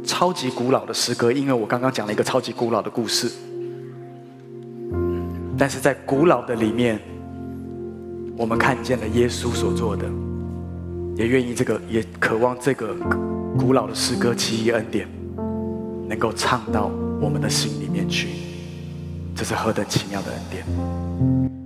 [0.03, 3.30] 超级古老的诗歌，因为我刚刚讲了一个超级古老的故事。
[5.57, 6.99] 但是在古老的里面，
[8.38, 10.05] 我们看见了耶稣所做的，
[11.22, 12.95] 也愿意这个，也渴望这个
[13.55, 15.07] 古老的诗歌奇异恩典。
[16.09, 16.91] 能够唱到
[17.22, 18.28] 我们的心里面去，
[19.34, 21.61] 这是何等奇妙的恩典！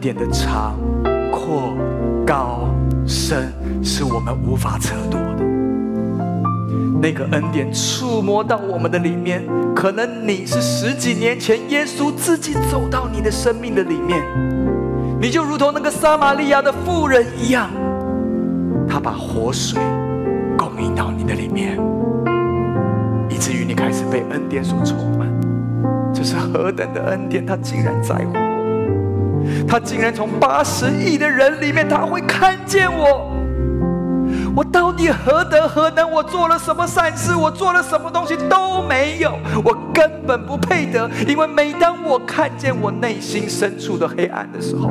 [0.00, 0.74] 典的长、
[1.30, 1.76] 阔、
[2.26, 2.68] 高、
[3.06, 5.44] 深，是我们无法测度的。
[7.02, 9.42] 那个恩典触摸到我们的里面，
[9.74, 14.22] 可能你是十几年前耶稣自己走到你的生命的里面，
[15.20, 17.70] 你就如同那个撒玛利亚的妇人一样，
[18.88, 19.80] 他把活水
[20.58, 21.78] 供应到你的里面。
[23.30, 25.28] 以至于你开始被恩典所充满，
[26.12, 27.46] 这是何等的恩典！
[27.46, 28.32] 他竟然在乎，
[29.70, 33.30] 他竟然从八十亿的人里面，他会看见我。
[34.56, 36.10] 我到底何德何能？
[36.10, 37.36] 我做了什么善事？
[37.36, 41.08] 我做了什么东西都没有，我根本不配得。
[41.28, 44.90] 因为每当我看见我内心深处的黑暗的时候，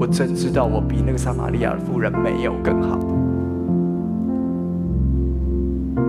[0.00, 2.98] 我真知道我比那个撒玛利亚的妇人没有更好。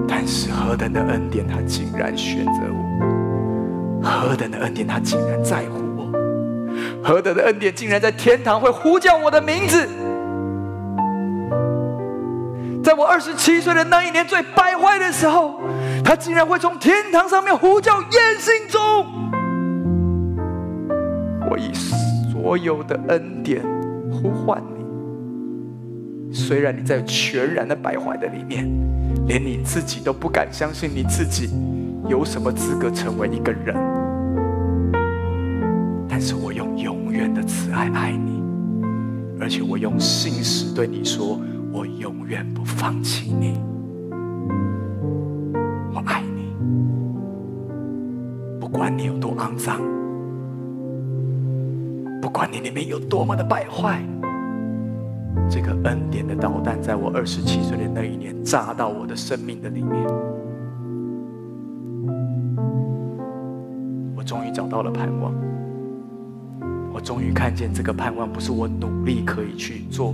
[0.08, 5.78] 但是何等的恩典，他竟然选择我；何等的恩典，他竟然在乎；
[7.10, 9.90] 何等的恩典，竟然在天堂会呼叫我的名字。
[12.84, 15.60] 在我二十七岁的那一年最败坏的时候，
[16.06, 18.80] 他竟然会从天堂上面呼叫燕心中。
[21.50, 21.74] 我以
[22.32, 23.64] 所有的恩典
[24.12, 28.70] 呼唤你，虽然你在全然的败坏的里面。
[29.26, 31.50] 连你自己都不敢相信你自己
[32.08, 33.76] 有什么资格成为一个人，
[37.80, 38.44] 爱爱你，
[39.40, 41.40] 而且我用信实对你说，
[41.72, 43.58] 我永远不放弃你，
[45.94, 46.54] 我爱你，
[48.60, 49.80] 不管你有多肮脏，
[52.22, 54.04] 不管你里面有多么的败坏。
[55.50, 60.06] 这个恩典的导弹，在我二十七岁的那一年，炸到我的生命的里面。
[64.18, 65.34] 我终于找到了盼望，
[67.00, 70.14] 我终于看见这个盼望不是我努力可以去做，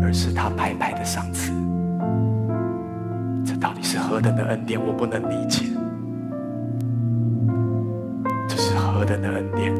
[0.00, 1.50] 而是他白白的赏赐。
[3.44, 5.64] 这到底是何等的恩典，我不能理解。
[8.48, 9.74] 这是何等的恩典，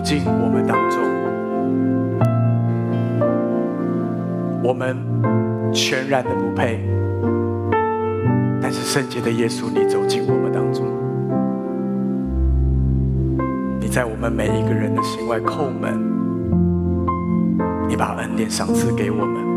[0.00, 0.98] 进我们当中。
[4.62, 4.96] 我们
[5.72, 6.80] 全然的不配，
[8.62, 10.86] 但是圣洁的耶稣，你走进我们当中。
[13.80, 15.98] 你在我们每一个人的心外叩门，
[17.88, 19.50] 你把恩典赏赐给我们。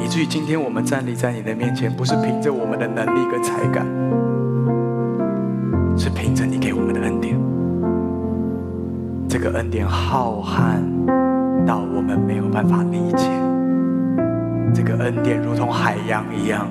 [0.00, 3.84] 以至于今天我们站立在你的面前，不是凭着我们的能力跟才干，
[5.98, 6.57] 是凭着你
[9.68, 10.80] 恩典浩瀚
[11.66, 13.28] 到我们没有办法理解，
[14.74, 16.66] 这个恩典如同海洋一样，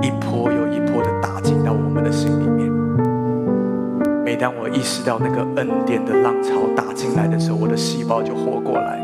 [0.00, 2.72] 一波又一波的打进到我们的心里面。
[4.24, 8.98] 每当我意识到那个恩典的浪潮打进来的时候，我的细胞就活过来。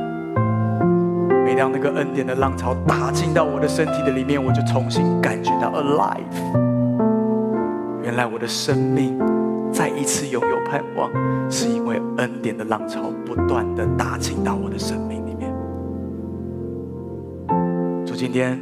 [1.44, 6.16] 每当那个恩典的浪潮打进到我的身体的里面，我就重新感觉到 alive。
[8.02, 9.20] 原来我的生命
[9.70, 11.10] 再一次拥有盼望，
[12.48, 15.54] 典的浪潮不断的打进到我的生命里面。
[18.06, 18.58] 主，今天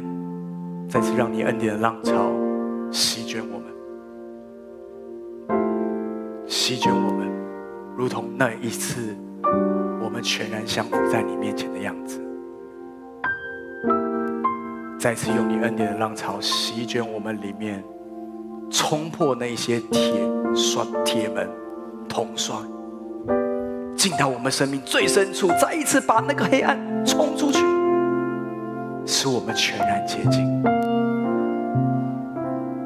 [0.89, 2.29] 再次让你恩典的浪潮
[2.91, 3.63] 席卷我们，
[6.47, 7.29] 席卷我们，
[7.95, 9.15] 如同那一次
[10.03, 12.21] 我们全然降服在你面前的样子。
[14.99, 17.81] 再次用你恩典的浪潮席卷我们里面，
[18.69, 20.13] 冲破那些铁
[20.53, 21.49] 栓、铁门、
[22.09, 22.57] 铜栓，
[23.97, 27.59] 进到我们生命最深处，再一次把那个黑暗冲出去，
[29.07, 30.63] 使我们全然洁净。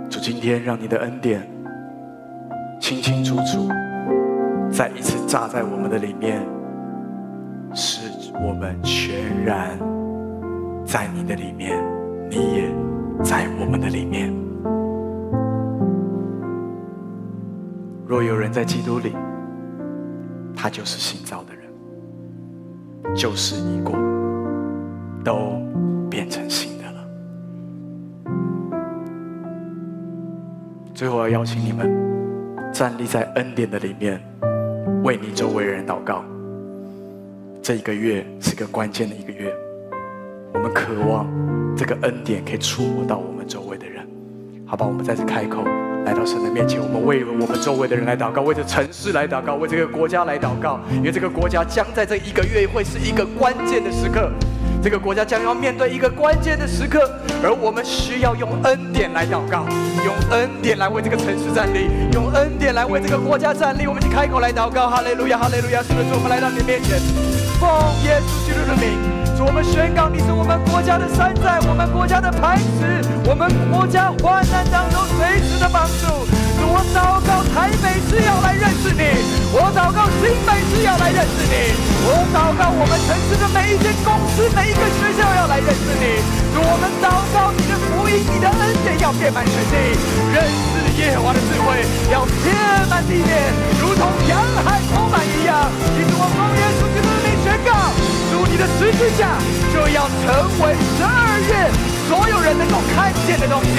[0.10, 1.46] 主，今天让你的恩典
[2.80, 3.68] 清清楚楚，
[4.72, 6.42] 再一次扎在我们的里面，
[7.74, 9.78] 使我们全然
[10.86, 11.78] 在你的里面。
[12.30, 12.72] 你也
[13.22, 14.34] 在我们的里面。
[18.08, 19.14] 若有人在基督里，
[20.56, 23.96] 他就是新造的人，旧事已过，
[25.24, 25.60] 都
[26.10, 27.08] 变成新的了。
[30.94, 31.90] 最后，要邀请你们
[32.72, 34.22] 站立在恩典的里面，
[35.04, 36.24] 为你周围人祷告。
[37.62, 39.54] 这一个月是个关键的一个月，
[40.54, 41.28] 我们渴望。
[41.74, 44.06] 这个恩典可以触摸到我们周围的人，
[44.66, 44.86] 好吧？
[44.86, 45.64] 我们再次开口，
[46.12, 54.30] 来到神的面前，我们为我们周围的人来祷告，为这城市来祷告，为这个国家来祷告，因为这个国家将在这一个月会是一个关键的时刻，
[54.84, 57.10] 这个国家将要面对一个关键的时刻，
[57.42, 59.66] 而我们需要用恩典来祷告，
[60.04, 63.88] 用恩典来为这个城市站立，用恩典来为这个国家站立。
[63.88, 65.82] 我们一起开口来祷告，哈利路亚，哈利路亚！
[65.82, 67.00] 是的，主，我们来到你面前，
[67.58, 67.72] 奉
[68.04, 69.21] 耶稣基督的名。
[69.42, 76.06] 我们宣告，你是我们国家的山寨，我们国家的磐石，我们国家患难当中随时的帮助。
[76.62, 79.02] 我祷告台北市要来认识你，
[79.52, 81.74] 我祷告新北市要来认识你，
[82.06, 86.22] 我祷告我们城市的每一间公司、每一个学校要来认识你。
[86.62, 89.76] 我们祷告你的福音、你的恩典要遍满全地，
[90.32, 91.82] 认识耶和华的智慧
[92.14, 92.54] 要遍
[92.88, 93.52] 满地面，
[93.82, 95.66] 如同洋海充满一样。
[95.98, 96.81] 你是我奉耶稣基督的名宣告。
[98.98, 99.38] 之下
[99.74, 100.26] 就要成
[100.62, 101.72] 为十二月
[102.10, 103.70] 所有人能够看见的东西。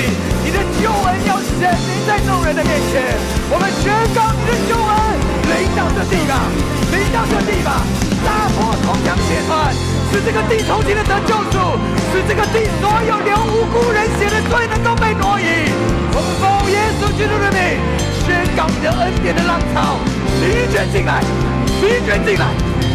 [0.45, 3.03] 你的救恩要显明在众人的面前。
[3.51, 4.97] 我们宣告你的救恩
[5.53, 6.49] 临到这地吧，
[6.91, 7.85] 临到这地吧，
[8.25, 9.71] 打破铜墙铁团，
[10.11, 11.57] 使这个地重新的得救主，
[12.11, 15.69] 使这个地所有流无辜人血的罪能够被挪移。
[16.15, 17.79] 我们奉耶稣基督的名，
[18.25, 20.01] 宣告你的恩典的浪潮
[20.41, 21.23] 席卷进来，
[21.79, 22.47] 席卷进来。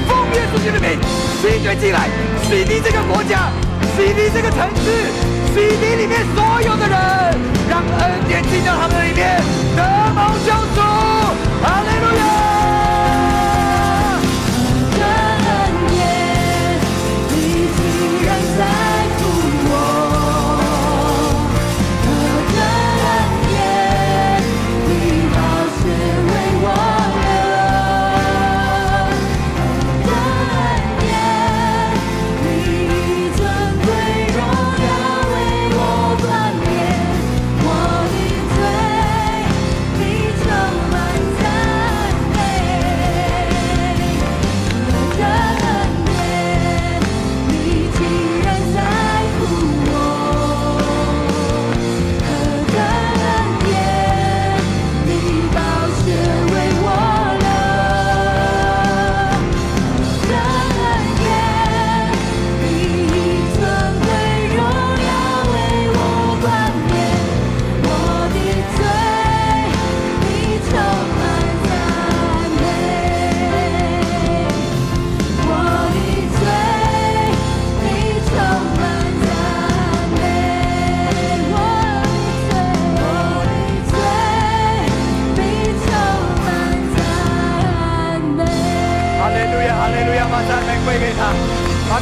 [0.08, 1.00] 奉耶稣基督的名，
[1.42, 2.10] 席卷进来，
[2.50, 3.50] 洗涤这个国家，
[3.96, 5.12] 洗涤这个城市，
[5.54, 6.98] 洗涤里面所有的人，
[7.70, 9.40] 让恩典进到他们里面，
[9.76, 9.84] 得
[10.16, 10.82] 蒙救主。
[11.62, 12.57] 哈利路亚。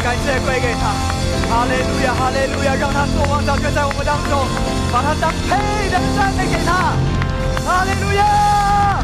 [0.05, 0.93] 感谢归给他。
[1.49, 4.45] 哈利路亚，哈利路亚，让他作王掌权在我们当中，
[4.93, 6.93] 把他当配的赞美给他。
[7.65, 9.01] 哈利路亚，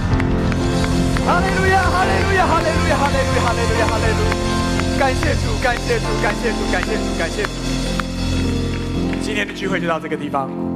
[1.26, 5.00] 哈利路亚，哈利路亚，哈利路亚，哈利路亚，哈利路亚，哈利路亚。
[5.00, 7.50] 感谢主，感谢主，感谢主，感谢主，感谢主。
[9.24, 10.71] 今天的聚会就到这个地方。